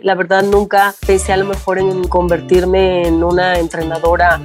[0.00, 4.40] La verdad nunca pensé a lo mejor en convertirme en una entrenadora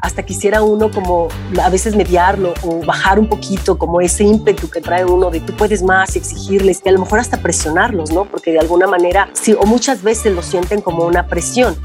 [0.00, 1.26] hasta quisiera uno como
[1.60, 5.52] a veces mediarlo o bajar un poquito como ese ímpetu que trae uno de tú
[5.56, 8.26] puedes más exigirles y a lo mejor hasta presionarlos, ¿no?
[8.26, 11.76] Porque de alguna manera, sí, o muchas veces lo sienten como una presión.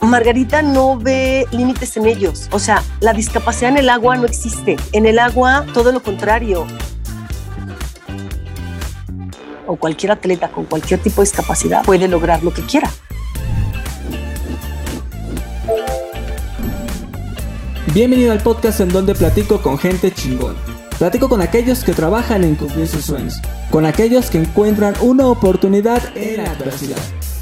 [0.00, 2.48] Margarita no ve límites en ellos.
[2.50, 4.76] O sea, la discapacidad en el agua no existe.
[4.90, 6.66] En el agua, todo lo contrario.
[9.66, 12.90] O cualquier atleta con cualquier tipo de discapacidad puede lograr lo que quiera.
[17.94, 20.56] Bienvenido al podcast en donde platico con gente chingón.
[20.98, 26.00] Platico con aquellos que trabajan en cumplir sus sueños, con aquellos que encuentran una oportunidad
[26.16, 26.98] en la adversidad.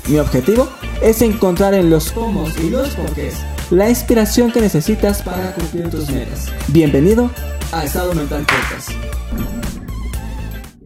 [0.09, 0.69] Mi objetivo
[1.03, 3.37] es encontrar en los cómo y los porqués
[3.71, 6.53] la inspiración que necesitas para cumplir tus metas.
[6.69, 7.31] Bienvenido
[7.73, 9.60] a Estado Mental Podcast.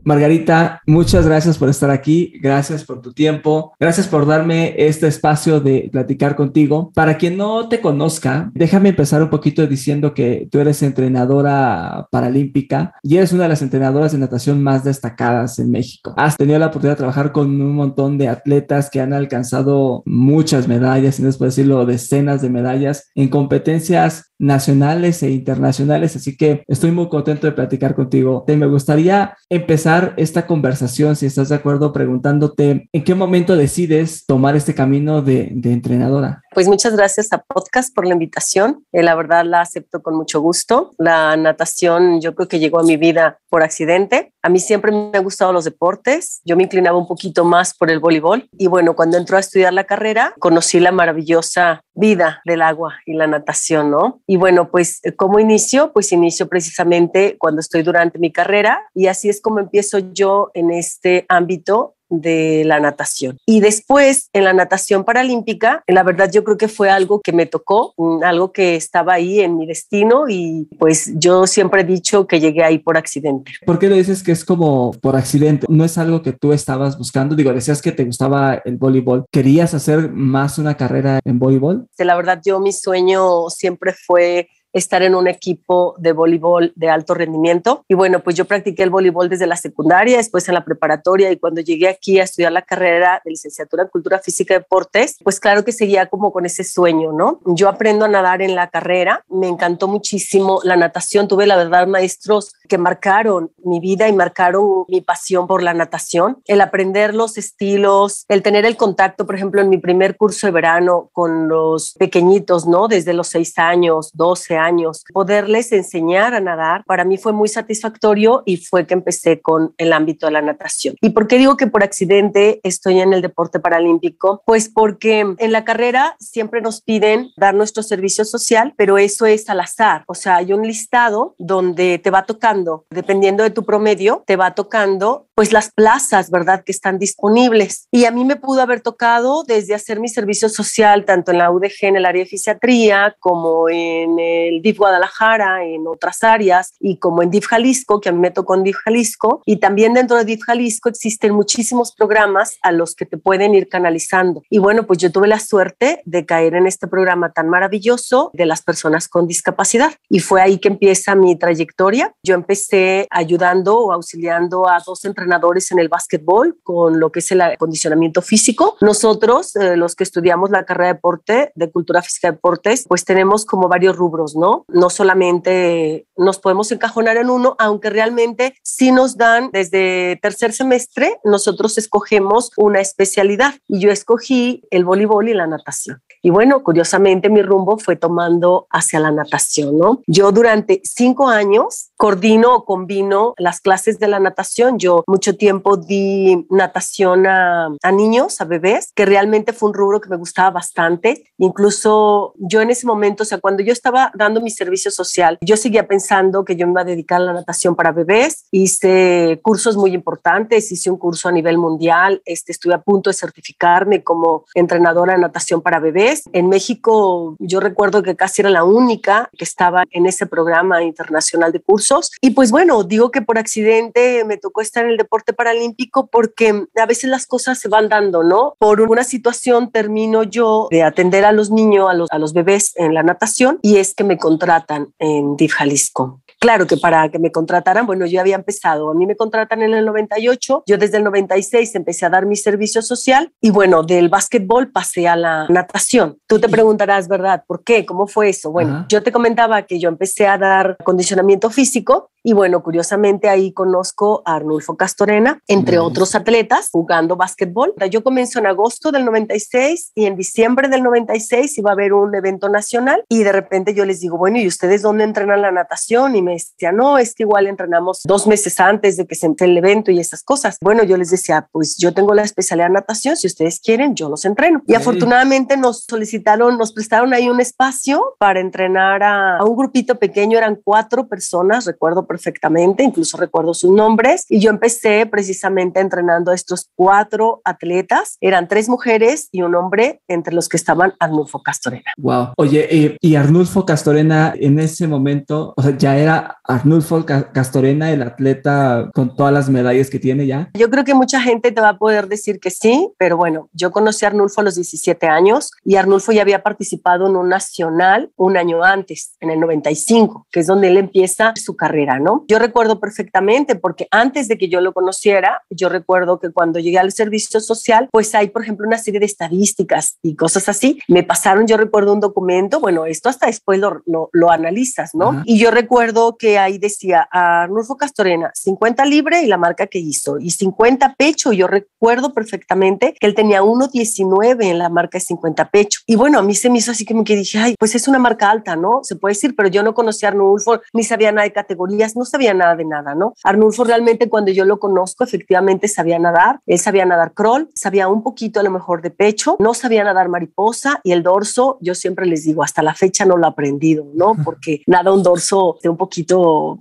[0.05, 5.61] Margarita, muchas gracias por estar aquí, gracias por tu tiempo, gracias por darme este espacio
[5.61, 6.93] de platicar contigo.
[6.95, 12.95] Para quien no te conozca, déjame empezar un poquito diciendo que tú eres entrenadora paralímpica
[13.03, 16.13] y eres una de las entrenadoras de natación más destacadas en México.
[16.19, 20.69] Has tenido la oportunidad de trabajar con un montón de atletas que han alcanzado muchas
[20.69, 26.37] medallas, si no es por decirlo, decenas de medallas en competencias nacionales e internacionales, así
[26.37, 28.45] que estoy muy contento de platicar contigo.
[28.47, 34.27] Te me gustaría empezar esta conversación, si estás de acuerdo, preguntándote en qué momento decides
[34.27, 36.43] tomar este camino de, de entrenadora.
[36.55, 38.85] Pues muchas gracias a Podcast por la invitación.
[38.93, 40.93] Eh, la verdad la acepto con mucho gusto.
[40.99, 44.33] La natación yo creo que llegó a mi vida por accidente.
[44.41, 46.41] A mí siempre me han gustado los deportes.
[46.45, 48.49] Yo me inclinaba un poquito más por el voleibol.
[48.57, 53.15] Y bueno, cuando entró a estudiar la carrera, conocí la maravillosa vida del agua y
[53.15, 54.21] la natación, ¿no?
[54.27, 59.29] Y bueno, pues como inicio, pues inicio precisamente cuando estoy durante mi carrera y así
[59.29, 63.39] es como empiezo yo en este ámbito de la natación.
[63.47, 67.47] Y después en la natación paralímpica, la verdad yo creo que fue algo que me
[67.47, 72.41] tocó, algo que estaba ahí en mi destino y pues yo siempre he dicho que
[72.41, 73.53] llegué ahí por accidente.
[73.65, 75.67] ¿Por qué lo dices que es como por accidente?
[75.69, 77.35] ¿No es algo que tú estabas buscando?
[77.35, 79.25] Digo, decías que te gustaba el voleibol.
[79.31, 81.87] ¿Querías hacer más una carrera en voleibol?
[81.99, 87.15] La verdad yo mi sueño siempre fue estar en un equipo de voleibol de alto
[87.15, 87.85] rendimiento.
[87.89, 91.39] Y bueno, pues yo practiqué el voleibol desde la secundaria, después en la preparatoria y
[91.39, 95.39] cuando llegué aquí a estudiar la carrera de licenciatura en Cultura Física y Deportes, pues
[95.39, 97.41] claro que seguía como con ese sueño, ¿no?
[97.47, 101.87] Yo aprendo a nadar en la carrera, me encantó muchísimo la natación, tuve la verdad
[101.87, 107.39] maestros que marcaron mi vida y marcaron mi pasión por la natación, el aprender los
[107.39, 111.95] estilos, el tener el contacto, por ejemplo, en mi primer curso de verano con los
[111.97, 112.89] pequeñitos, ¿no?
[112.89, 115.05] Desde los 6 años, 12 años años.
[115.13, 119.93] Poderles enseñar a nadar para mí fue muy satisfactorio y fue que empecé con el
[119.93, 120.97] ámbito de la natación.
[121.01, 124.43] ¿Y por qué digo que por accidente estoy en el deporte paralímpico?
[124.47, 129.49] Pues porque en la carrera siempre nos piden dar nuestro servicio social, pero eso es
[129.49, 130.05] al azar.
[130.07, 134.55] O sea, hay un listado donde te va tocando, dependiendo de tu promedio, te va
[134.55, 136.63] tocando pues las plazas, ¿verdad?
[136.65, 137.89] Que están disponibles.
[137.91, 141.51] Y a mí me pudo haber tocado desde hacer mi servicio social, tanto en la
[141.51, 146.75] UDG, en el área de fisiatría, como en el el DIF Guadalajara, en otras áreas,
[146.81, 149.95] y como en DIF Jalisco, que a mí me tocó en DIF Jalisco, y también
[149.95, 154.43] dentro de DIF Jalisco existen muchísimos programas a los que te pueden ir canalizando.
[154.51, 158.47] Y bueno, pues yo tuve la suerte de caer en este programa tan maravilloso de
[158.47, 159.93] las personas con discapacidad.
[160.09, 162.15] Y fue ahí que empieza mi trayectoria.
[162.23, 167.31] Yo empecé ayudando o auxiliando a dos entrenadores en el básquetbol con lo que es
[167.33, 168.77] el acondicionamiento físico.
[168.81, 173.05] Nosotros, eh, los que estudiamos la carrera de deporte, de cultura física y deportes, pues
[173.05, 174.44] tenemos como varios rubros, ¿no?
[174.69, 174.91] ¿No?
[174.91, 181.79] solamente nos podemos encajonar en uno, aunque realmente sí nos dan desde tercer semestre, nosotros
[181.79, 186.03] escogemos una especialidad y yo escogí el voleibol y la natación.
[186.23, 190.03] Y bueno, curiosamente mi rumbo fue tomando hacia la natación, ¿no?
[190.07, 194.79] Yo durante cinco años coordino o combino las clases de la natación.
[194.79, 200.01] Yo mucho tiempo di natación a, a niños, a bebés, que realmente fue un rubro
[200.01, 201.31] que me gustaba bastante.
[201.39, 205.57] Incluso yo en ese momento, o sea, cuando yo estaba dando mi servicio social, yo
[205.57, 208.47] seguía pensando que yo me iba a dedicar a la natación para bebés.
[208.51, 213.15] Hice cursos muy importantes, hice un curso a nivel mundial, este, estuve a punto de
[213.15, 216.25] certificarme como entrenadora de natación para bebés.
[216.33, 221.53] En México yo recuerdo que casi era la única que estaba en ese programa internacional
[221.53, 222.11] de cursos.
[222.21, 226.67] Y pues bueno, digo que por accidente me tocó estar en el deporte paralímpico porque
[226.77, 228.55] a veces las cosas se van dando, ¿no?
[228.59, 232.73] Por una situación termino yo de atender a los niños, a los, a los bebés
[232.77, 236.23] en la natación y es que me contratan en DIF Jalisco.
[236.45, 239.73] Claro que para que me contrataran, bueno, yo había empezado, a mí me contratan en
[239.73, 244.11] el 98, yo desde el 96 empecé a dar mi servicio social y bueno, del
[244.11, 246.19] básquetbol pasé a la natación.
[246.27, 247.45] Tú te preguntarás, ¿verdad?
[247.47, 247.87] ¿Por qué?
[247.87, 248.51] ¿Cómo fue eso?
[248.51, 253.53] Bueno, yo te comentaba que yo empecé a dar condicionamiento físico y bueno, curiosamente ahí
[253.53, 257.75] conozco a Arnulfo Castorena, entre otros atletas, jugando básquetbol.
[257.91, 262.15] Yo comencé en agosto del 96 y en diciembre del 96 iba a haber un
[262.15, 266.17] evento nacional y de repente yo les digo, bueno, ¿y ustedes dónde entrenan la natación?
[266.17, 269.47] Y me decía, no, es que igual entrenamos dos meses antes de que se entre
[269.47, 270.59] el evento y esas cosas.
[270.61, 274.09] Bueno, yo les decía, pues yo tengo la especialidad de natación, si ustedes quieren, yo
[274.09, 274.63] los entreno.
[274.67, 279.97] Y afortunadamente nos solicitaron, nos prestaron ahí un espacio para entrenar a, a un grupito
[279.97, 286.31] pequeño, eran cuatro personas, recuerdo perfectamente, incluso recuerdo sus nombres, y yo empecé precisamente entrenando
[286.31, 291.43] a estos cuatro atletas, eran tres mujeres y un hombre, entre los que estaban Arnulfo
[291.43, 291.93] Castorena.
[291.99, 292.35] Wow.
[292.37, 298.03] Oye, eh, y Arnulfo Castorena en ese momento, o sea, ya era Arnulfo Castorena el
[298.03, 300.51] atleta con todas las medallas que tiene ya.
[300.55, 303.71] Yo creo que mucha gente te va a poder decir que sí, pero bueno, yo
[303.71, 308.11] conocí a Arnulfo a los 17 años y Arnulfo ya había participado en un nacional
[308.17, 311.95] un año antes, en el 95, que es donde él empieza su carrera,
[312.29, 316.79] yo recuerdo perfectamente porque antes de que yo lo conociera, yo recuerdo que cuando llegué
[316.79, 320.79] al servicio social, pues hay, por ejemplo, una serie de estadísticas y cosas así.
[320.89, 325.23] Me pasaron, yo recuerdo un documento, bueno, esto hasta después lo, lo, analizas, ¿no?
[325.25, 330.19] Y yo recuerdo que ahí decía Arnulfo Castorena, 50 libre y la marca que hizo,
[330.19, 331.33] y 50 pecho.
[331.33, 335.81] Yo recuerdo perfectamente que él tenía 1.19 en la marca de 50 pecho.
[335.87, 337.99] Y bueno, a mí se me hizo así que me dije, ay, pues es una
[337.99, 338.81] marca alta, ¿no?
[338.83, 342.05] Se puede decir, pero yo no conocía a Arnulfo, ni sabía nada de categorías no
[342.05, 343.15] sabía nada de nada, ¿no?
[343.23, 348.03] Arnulfo realmente cuando yo lo conozco efectivamente sabía nadar, él sabía nadar crawl, sabía un
[348.03, 352.07] poquito a lo mejor de pecho, no sabía nadar mariposa y el dorso, yo siempre
[352.07, 354.15] les digo, hasta la fecha no lo he aprendido, ¿no?
[354.25, 355.94] Porque nada un dorso de un poquito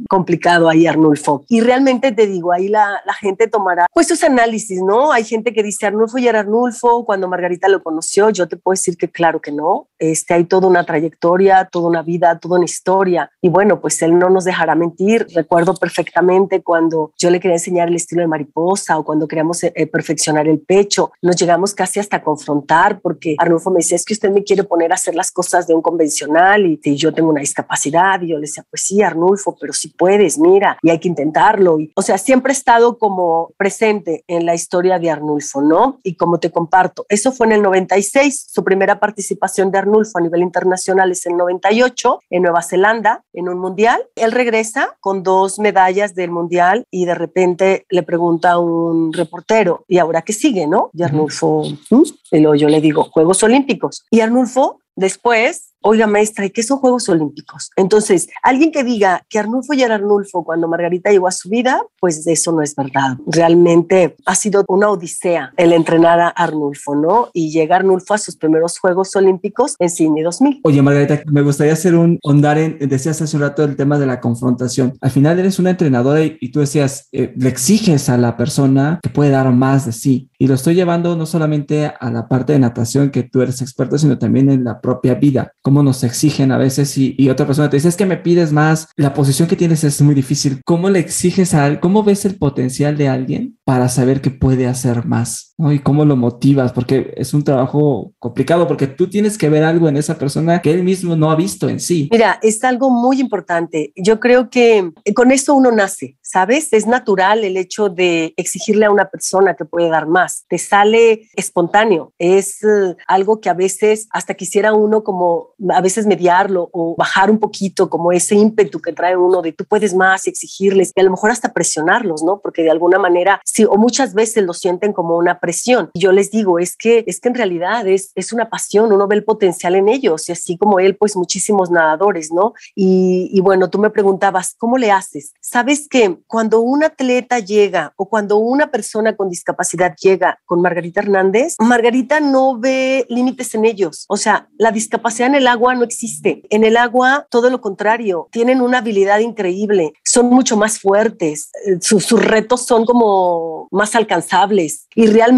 [0.10, 1.46] complicado ahí Arnulfo.
[1.48, 5.12] Y realmente te digo, ahí la, la gente tomará pues sus análisis, ¿no?
[5.12, 8.74] Hay gente que dice Arnulfo y era Arnulfo cuando Margarita lo conoció, yo te puedo
[8.74, 12.66] decir que claro que no, este, hay toda una trayectoria, toda una vida, toda una
[12.66, 17.56] historia y bueno, pues él no nos dejará mentir Recuerdo perfectamente cuando yo le quería
[17.56, 21.12] enseñar el estilo de mariposa o cuando queríamos eh, perfeccionar el pecho.
[21.22, 24.92] Nos llegamos casi hasta confrontar porque Arnulfo me decía, es que usted me quiere poner
[24.92, 28.22] a hacer las cosas de un convencional y, yo tengo una discapacidad.
[28.22, 29.23] Y yo le decía, pues sí, Arnulfo,
[29.60, 31.80] pero si puedes, mira, y hay que intentarlo.
[31.80, 36.00] Y, o sea, siempre he estado como presente en la historia de Arnulfo, ¿no?
[36.04, 40.22] Y como te comparto, eso fue en el 96, su primera participación de Arnulfo a
[40.22, 44.02] nivel internacional es en el 98, en Nueva Zelanda, en un mundial.
[44.16, 49.86] Él regresa con dos medallas del mundial y de repente le pregunta a un reportero,
[49.88, 50.90] ¿y ahora qué sigue, no?
[50.94, 52.04] Y Arnulfo, ¿Mm?
[52.32, 54.06] y luego yo le digo, Juegos Olímpicos.
[54.10, 57.70] Y Arnulfo después oiga maestra, ¿y qué son Juegos Olímpicos?
[57.76, 61.82] Entonces, alguien que diga que Arnulfo ya era Arnulfo cuando Margarita llegó a su vida,
[62.00, 63.18] pues eso no es verdad.
[63.28, 67.30] Realmente ha sido una odisea el entrenar a Arnulfo, ¿no?
[67.34, 70.62] Y llegar Arnulfo a sus primeros Juegos Olímpicos en Sydney 2000.
[70.64, 74.06] Oye, Margarita, me gustaría hacer un ondar en, decías hace un rato el tema de
[74.06, 74.94] la confrontación.
[75.02, 79.10] Al final eres una entrenadora y, tú decías, eh, le exiges a la persona que
[79.10, 80.30] puede dar más de sí.
[80.38, 83.98] Y lo estoy llevando no solamente a la parte de natación que tú eres experto,
[83.98, 87.88] sino también en la propia vida nos exigen a veces y, otra persona te dice,
[87.88, 90.62] es que me pides más, la posición que tienes es muy difícil.
[90.66, 95.06] ¿Cómo le exiges a cómo ves el potencial de alguien para saber que puede hacer
[95.06, 95.53] más?
[95.64, 95.72] ¿No?
[95.72, 99.88] Y cómo lo motivas, porque es un trabajo complicado, porque tú tienes que ver algo
[99.88, 102.10] en esa persona que él mismo no ha visto en sí.
[102.12, 103.94] Mira, es algo muy importante.
[103.96, 106.74] Yo creo que con esto uno nace, ¿sabes?
[106.74, 110.46] Es natural el hecho de exigirle a una persona que puede dar más.
[110.50, 112.14] Te sale espontáneo.
[112.18, 117.32] Es eh, algo que a veces hasta quisiera uno como a veces mediarlo o bajar
[117.32, 121.00] un poquito como ese ímpetu que trae uno de tú puedes más y exigirles y
[121.00, 122.40] a lo mejor hasta presionarlos, ¿no?
[122.42, 125.53] Porque de alguna manera, sí, o muchas veces lo sienten como una presión.
[125.94, 129.08] Y yo les digo, es que, es que en realidad es, es una pasión, uno
[129.08, 132.54] ve el potencial en ellos y así como él, pues muchísimos nadadores, ¿no?
[132.76, 135.34] Y, y bueno, tú me preguntabas, ¿cómo le haces?
[135.42, 141.02] Sabes que cuando un atleta llega o cuando una persona con discapacidad llega con Margarita
[141.02, 144.06] Hernández, Margarita no ve límites en ellos.
[144.08, 146.44] O sea, la discapacidad en el agua no existe.
[146.50, 151.78] En el agua, todo lo contrario, tienen una habilidad increíble, son mucho más fuertes, eh,
[151.82, 155.33] sus, retos son como más alcanzables y realmente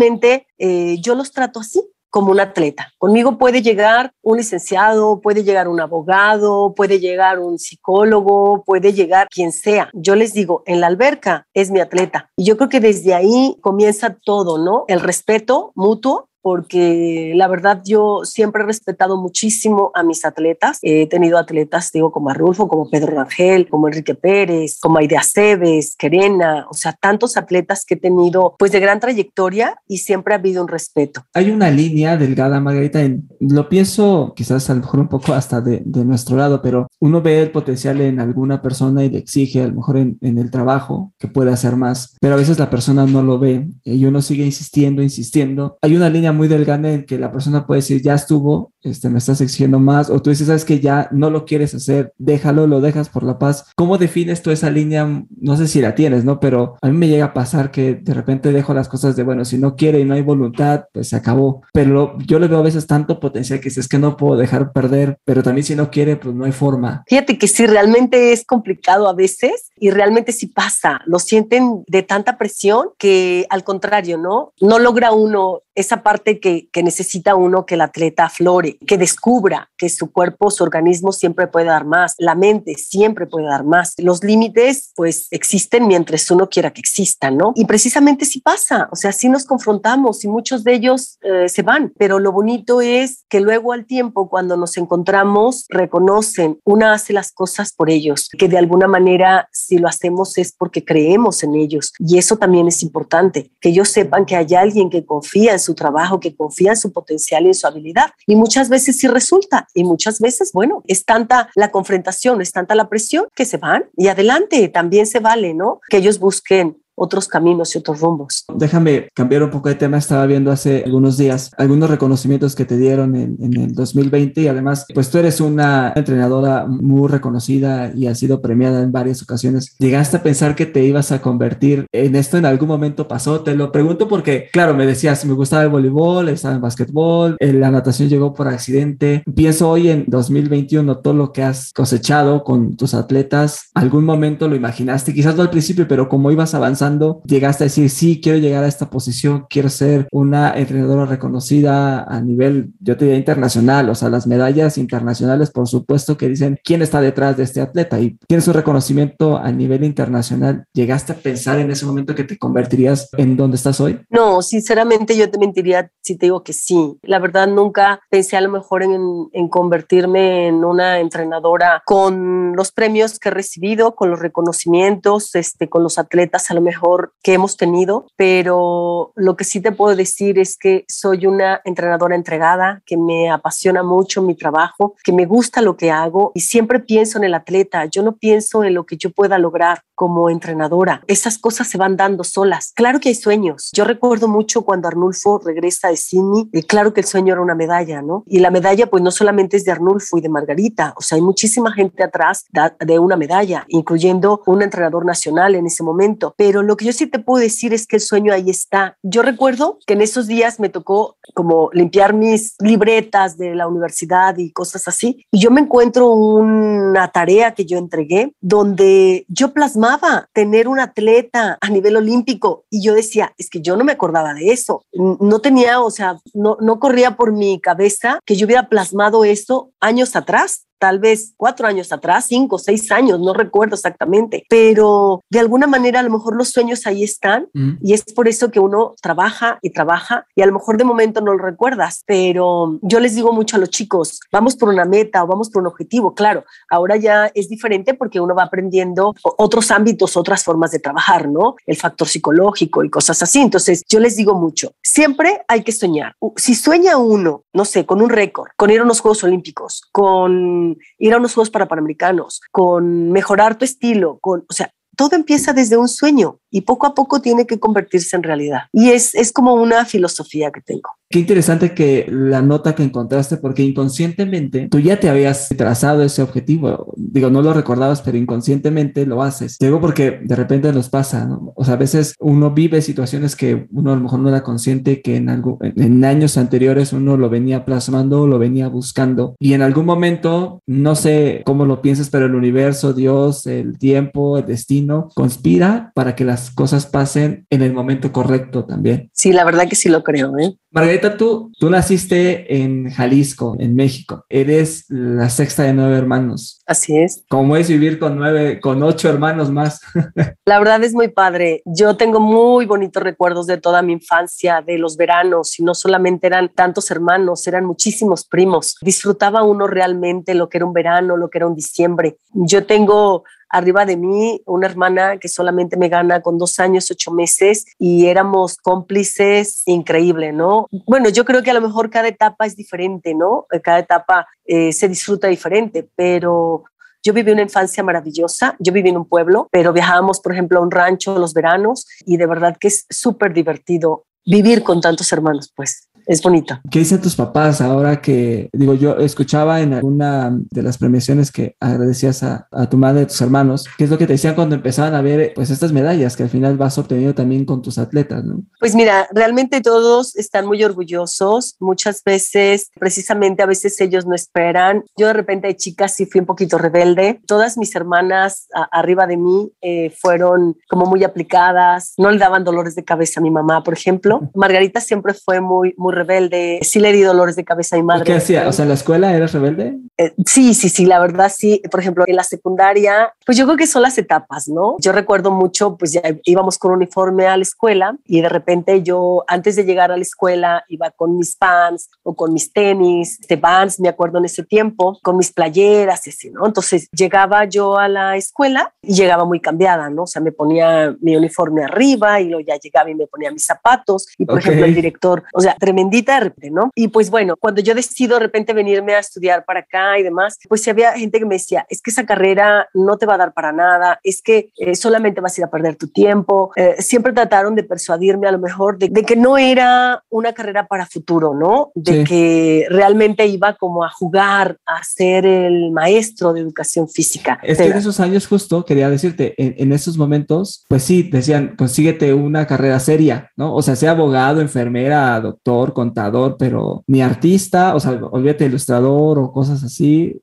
[0.57, 1.81] eh, yo los trato así
[2.15, 2.93] como un atleta.
[2.97, 9.27] Conmigo puede llegar un licenciado, puede llegar un abogado, puede llegar un psicólogo, puede llegar
[9.29, 9.89] quien sea.
[9.91, 12.29] Yo les digo, en la alberca es mi atleta.
[12.37, 14.85] Y yo creo que desde ahí comienza todo, ¿no?
[14.87, 20.77] El respeto mutuo porque la verdad yo siempre he respetado muchísimo a mis atletas.
[20.83, 25.95] He tenido atletas, digo, como Arnulfo, como Pedro Rangel, como Enrique Pérez, como Aide Aceves,
[25.97, 30.37] Querena, o sea, tantos atletas que he tenido pues de gran trayectoria y siempre ha
[30.37, 31.25] habido un respeto.
[31.33, 35.61] Hay una línea delgada, Margarita, en, lo pienso quizás a lo mejor un poco hasta
[35.61, 39.63] de, de, nuestro lado, pero uno ve el potencial en alguna persona y le exige
[39.63, 42.69] a lo mejor en, en el trabajo que puede hacer más, pero a veces la
[42.69, 45.79] persona no lo ve y uno sigue insistiendo, insistiendo.
[45.81, 49.19] Hay una línea muy delgada en que la persona puede decir, ya estuvo, este, me
[49.19, 52.81] estás exigiendo más, o tú dices, sabes que ya no lo quieres hacer, déjalo, lo
[52.81, 53.71] dejas por la paz.
[53.75, 55.23] ¿Cómo defines tú esa línea?
[55.39, 56.39] No sé si la tienes, ¿no?
[56.39, 59.45] Pero a mí me llega a pasar que de repente dejo las cosas de, bueno,
[59.45, 61.63] si no quiere y no hay voluntad, pues se acabó.
[61.73, 65.17] Pero yo le veo a veces tanto potencial que es que no puedo dejar perder,
[65.25, 67.03] pero también si no quiere, pues no hay forma.
[67.07, 71.01] Fíjate que sí, realmente es complicado a veces y realmente sí pasa.
[71.05, 74.53] Lo sienten de tanta presión que al contrario, ¿no?
[74.61, 79.69] No logra uno esa parte que, que necesita uno que el atleta aflore, que descubra
[79.77, 83.93] que su cuerpo, su organismo siempre puede dar más, la mente siempre puede dar más.
[83.97, 87.53] Los límites pues existen mientras uno quiera que existan, ¿no?
[87.55, 91.61] Y precisamente sí pasa, o sea, sí nos confrontamos y muchos de ellos eh, se
[91.61, 97.13] van, pero lo bonito es que luego al tiempo cuando nos encontramos reconocen, una hace
[97.13, 101.55] las cosas por ellos, que de alguna manera si lo hacemos es porque creemos en
[101.55, 105.59] ellos y eso también es importante, que ellos sepan que hay alguien que confía en
[105.65, 109.07] su trabajo, que confía en su potencial y en su habilidad y muchas veces sí
[109.07, 113.57] resulta y muchas veces, bueno, es tanta la confrontación, es tanta la presión que se
[113.57, 115.81] van y adelante, también se vale, ¿no?
[115.89, 118.45] Que ellos busquen otros caminos y otros rumbos.
[118.53, 119.97] Déjame cambiar un poco de tema.
[119.97, 124.47] Estaba viendo hace algunos días algunos reconocimientos que te dieron en, en, el 2020 y
[124.47, 129.75] además, pues tú eres una entrenadora muy reconocida y has sido premiada en varias ocasiones.
[129.79, 133.41] ¿Llegaste a pensar que te ibas a convertir en esto en algún momento pasó?
[133.41, 137.53] Te lo pregunto porque, claro, me decías, me gustaba el voleibol, estaba en básquetbol, eh,
[137.53, 139.23] la natación llegó por accidente.
[139.35, 143.69] Pienso hoy en 2021 todo lo que has cosechado con tus atletas.
[143.73, 145.13] ¿Algún momento lo imaginaste?
[145.13, 146.84] Quizás no al principio, pero como ibas avanzando
[147.25, 152.21] llegaste a decir, sí, quiero llegar a esta posición, quiero ser una entrenadora reconocida a
[152.21, 156.81] nivel, yo te diría, internacional, o sea, las medallas internacionales, por supuesto, que dicen quién
[156.81, 160.65] está detrás de este atleta y tienes un reconocimiento a nivel internacional.
[160.73, 163.99] ¿Llegaste a pensar en ese momento que te convertirías en donde estás hoy?
[164.09, 166.97] No, sinceramente yo te mentiría si te digo que sí.
[167.03, 172.71] La verdad, nunca pensé a lo mejor en, en convertirme en una entrenadora con los
[172.71, 177.13] premios que he recibido, con los reconocimientos, este, con los atletas a lo mejor mejor
[177.23, 182.15] que hemos tenido, pero lo que sí te puedo decir es que soy una entrenadora
[182.15, 186.81] entregada, que me apasiona mucho mi trabajo, que me gusta lo que hago y siempre
[186.81, 191.01] pienso en el atleta, yo no pienso en lo que yo pueda lograr como entrenadora.
[191.07, 192.73] Esas cosas se van dando solas.
[192.75, 193.69] Claro que hay sueños.
[193.73, 197.55] Yo recuerdo mucho cuando Arnulfo regresa de Sydney, y claro que el sueño era una
[197.55, 198.23] medalla, ¿no?
[198.27, 201.21] Y la medalla pues no solamente es de Arnulfo y de Margarita, o sea, hay
[201.21, 202.45] muchísima gente atrás
[202.79, 207.07] de una medalla, incluyendo un entrenador nacional en ese momento, pero lo que yo sí
[207.07, 208.97] te puedo decir es que el sueño ahí está.
[209.03, 214.37] Yo recuerdo que en esos días me tocó como limpiar mis libretas de la universidad
[214.37, 220.29] y cosas así, y yo me encuentro una tarea que yo entregué donde yo plasmaba
[220.33, 224.33] tener un atleta a nivel olímpico y yo decía, es que yo no me acordaba
[224.33, 228.69] de eso, no tenía, o sea, no, no corría por mi cabeza que yo hubiera
[228.69, 234.45] plasmado eso años atrás tal vez cuatro años atrás, cinco, seis años, no recuerdo exactamente,
[234.49, 237.73] pero de alguna manera a lo mejor los sueños ahí están mm.
[237.81, 241.21] y es por eso que uno trabaja y trabaja y a lo mejor de momento
[241.21, 245.23] no lo recuerdas, pero yo les digo mucho a los chicos, vamos por una meta
[245.23, 249.71] o vamos por un objetivo, claro, ahora ya es diferente porque uno va aprendiendo otros
[249.71, 251.55] ámbitos, otras formas de trabajar, ¿no?
[251.65, 256.15] El factor psicológico y cosas así, entonces yo les digo mucho, siempre hay que soñar,
[256.35, 260.64] si sueña uno, no sé, con un récord, con ir a unos Juegos Olímpicos, con
[260.97, 265.53] ir a unos Juegos para Panamericanos, con mejorar tu estilo, con, o sea, todo empieza
[265.53, 268.63] desde un sueño y poco a poco tiene que convertirse en realidad.
[268.71, 270.89] Y es, es como una filosofía que tengo.
[271.15, 276.21] Qué interesante que la nota que encontraste, porque inconscientemente tú ya te habías trazado ese
[276.21, 276.93] objetivo.
[276.97, 279.57] Digo, no lo recordabas, pero inconscientemente lo haces.
[279.57, 281.53] Digo porque de repente nos pasa, ¿no?
[281.55, 285.01] O sea, a veces uno vive situaciones que uno a lo mejor no era consciente
[285.01, 289.37] que en, algo, en años anteriores uno lo venía plasmando, lo venía buscando.
[289.39, 294.37] Y en algún momento, no sé cómo lo piensas, pero el universo, Dios, el tiempo,
[294.37, 299.09] el destino, conspira para que las cosas pasen en el momento correcto también.
[299.13, 300.37] Sí, la verdad que sí lo creo.
[300.37, 300.57] ¿eh?
[300.75, 304.25] Margarita, Tú, tú naciste en Jalisco, en México.
[304.29, 306.61] Eres la sexta de nueve hermanos.
[306.65, 307.23] Así es.
[307.29, 309.81] ¿Cómo es vivir con nueve, con ocho hermanos más?
[310.45, 311.61] la verdad es muy padre.
[311.65, 316.27] Yo tengo muy bonitos recuerdos de toda mi infancia, de los veranos, y no solamente
[316.27, 318.75] eran tantos hermanos, eran muchísimos primos.
[318.81, 322.17] Disfrutaba uno realmente lo que era un verano, lo que era un diciembre.
[322.33, 327.11] Yo tengo arriba de mí una hermana que solamente me gana con dos años, ocho
[327.11, 330.67] meses y éramos cómplices increíble, ¿no?
[330.85, 333.45] Bueno, yo creo que a lo mejor cada etapa es diferente, ¿no?
[333.63, 336.63] Cada etapa eh, se disfruta diferente, pero
[337.03, 340.63] yo viví una infancia maravillosa, yo viví en un pueblo, pero viajábamos, por ejemplo, a
[340.63, 345.53] un rancho los veranos y de verdad que es súper divertido vivir con tantos hermanos,
[345.55, 346.59] pues es bonito.
[346.69, 351.55] ¿Qué dicen tus papás ahora que, digo, yo escuchaba en alguna de las premiaciones que
[351.59, 354.93] agradecías a, tu madre, a tus hermanos, qué es lo que te decían cuando empezaban
[354.93, 358.43] a ver pues estas medallas que al final vas obteniendo también con tus atletas, ¿no?
[358.59, 361.55] Pues mira, realmente todos están muy orgullosos.
[361.59, 364.83] Muchas veces, precisamente a veces ellos no esperan.
[364.97, 367.21] Yo de repente de chica sí fui un poquito rebelde.
[367.25, 372.75] Todas mis hermanas arriba de mí eh, fueron como muy aplicadas, no le daban dolores
[372.75, 374.29] de cabeza a mi mamá, por ejemplo.
[374.33, 378.03] Margarita siempre fue muy, muy rebelde, sí le di dolores de cabeza a mi madre.
[378.03, 378.47] ¿Qué hacía?
[378.47, 379.77] O sea, ¿en la escuela eras rebelde?
[379.97, 381.61] Eh, sí, sí, sí, la verdad sí.
[381.71, 384.75] Por ejemplo, en la secundaria, pues yo creo que son las etapas, ¿no?
[384.79, 389.23] Yo recuerdo mucho, pues ya íbamos con uniforme a la escuela y de repente yo,
[389.27, 393.35] antes de llegar a la escuela, iba con mis pants o con mis tenis, de
[393.35, 396.45] vans, me acuerdo en ese tiempo, con mis playeras, así, ¿no?
[396.45, 400.03] Entonces llegaba yo a la escuela y llegaba muy cambiada, ¿no?
[400.03, 403.45] O sea, me ponía mi uniforme arriba y luego ya llegaba y me ponía mis
[403.45, 406.71] zapatos y, por ejemplo, el director, o sea, tremendo bendita de repente, ¿no?
[406.75, 410.37] Y pues bueno, cuando yo decido de repente venirme a estudiar para acá y demás,
[410.47, 413.33] pues había gente que me decía, es que esa carrera no te va a dar
[413.33, 416.51] para nada, es que eh, solamente vas a ir a perder tu tiempo.
[416.55, 420.85] Eh, siempre trataron de persuadirme a lo mejor de, que no era una carrera para
[420.85, 421.71] futuro, ¿no?
[421.75, 427.39] De que realmente iba como a jugar, a ser el maestro de educación física.
[427.43, 431.55] Es que en esos años justo, quería decirte, en, en esos momentos, pues sí, decían,
[431.55, 433.53] consíguete una carrera seria, ¿no?
[433.53, 439.31] O sea, sea abogado, enfermera, doctor, contador, pero ni artista, o sea, olvídate ilustrador o
[439.31, 440.19] cosas así,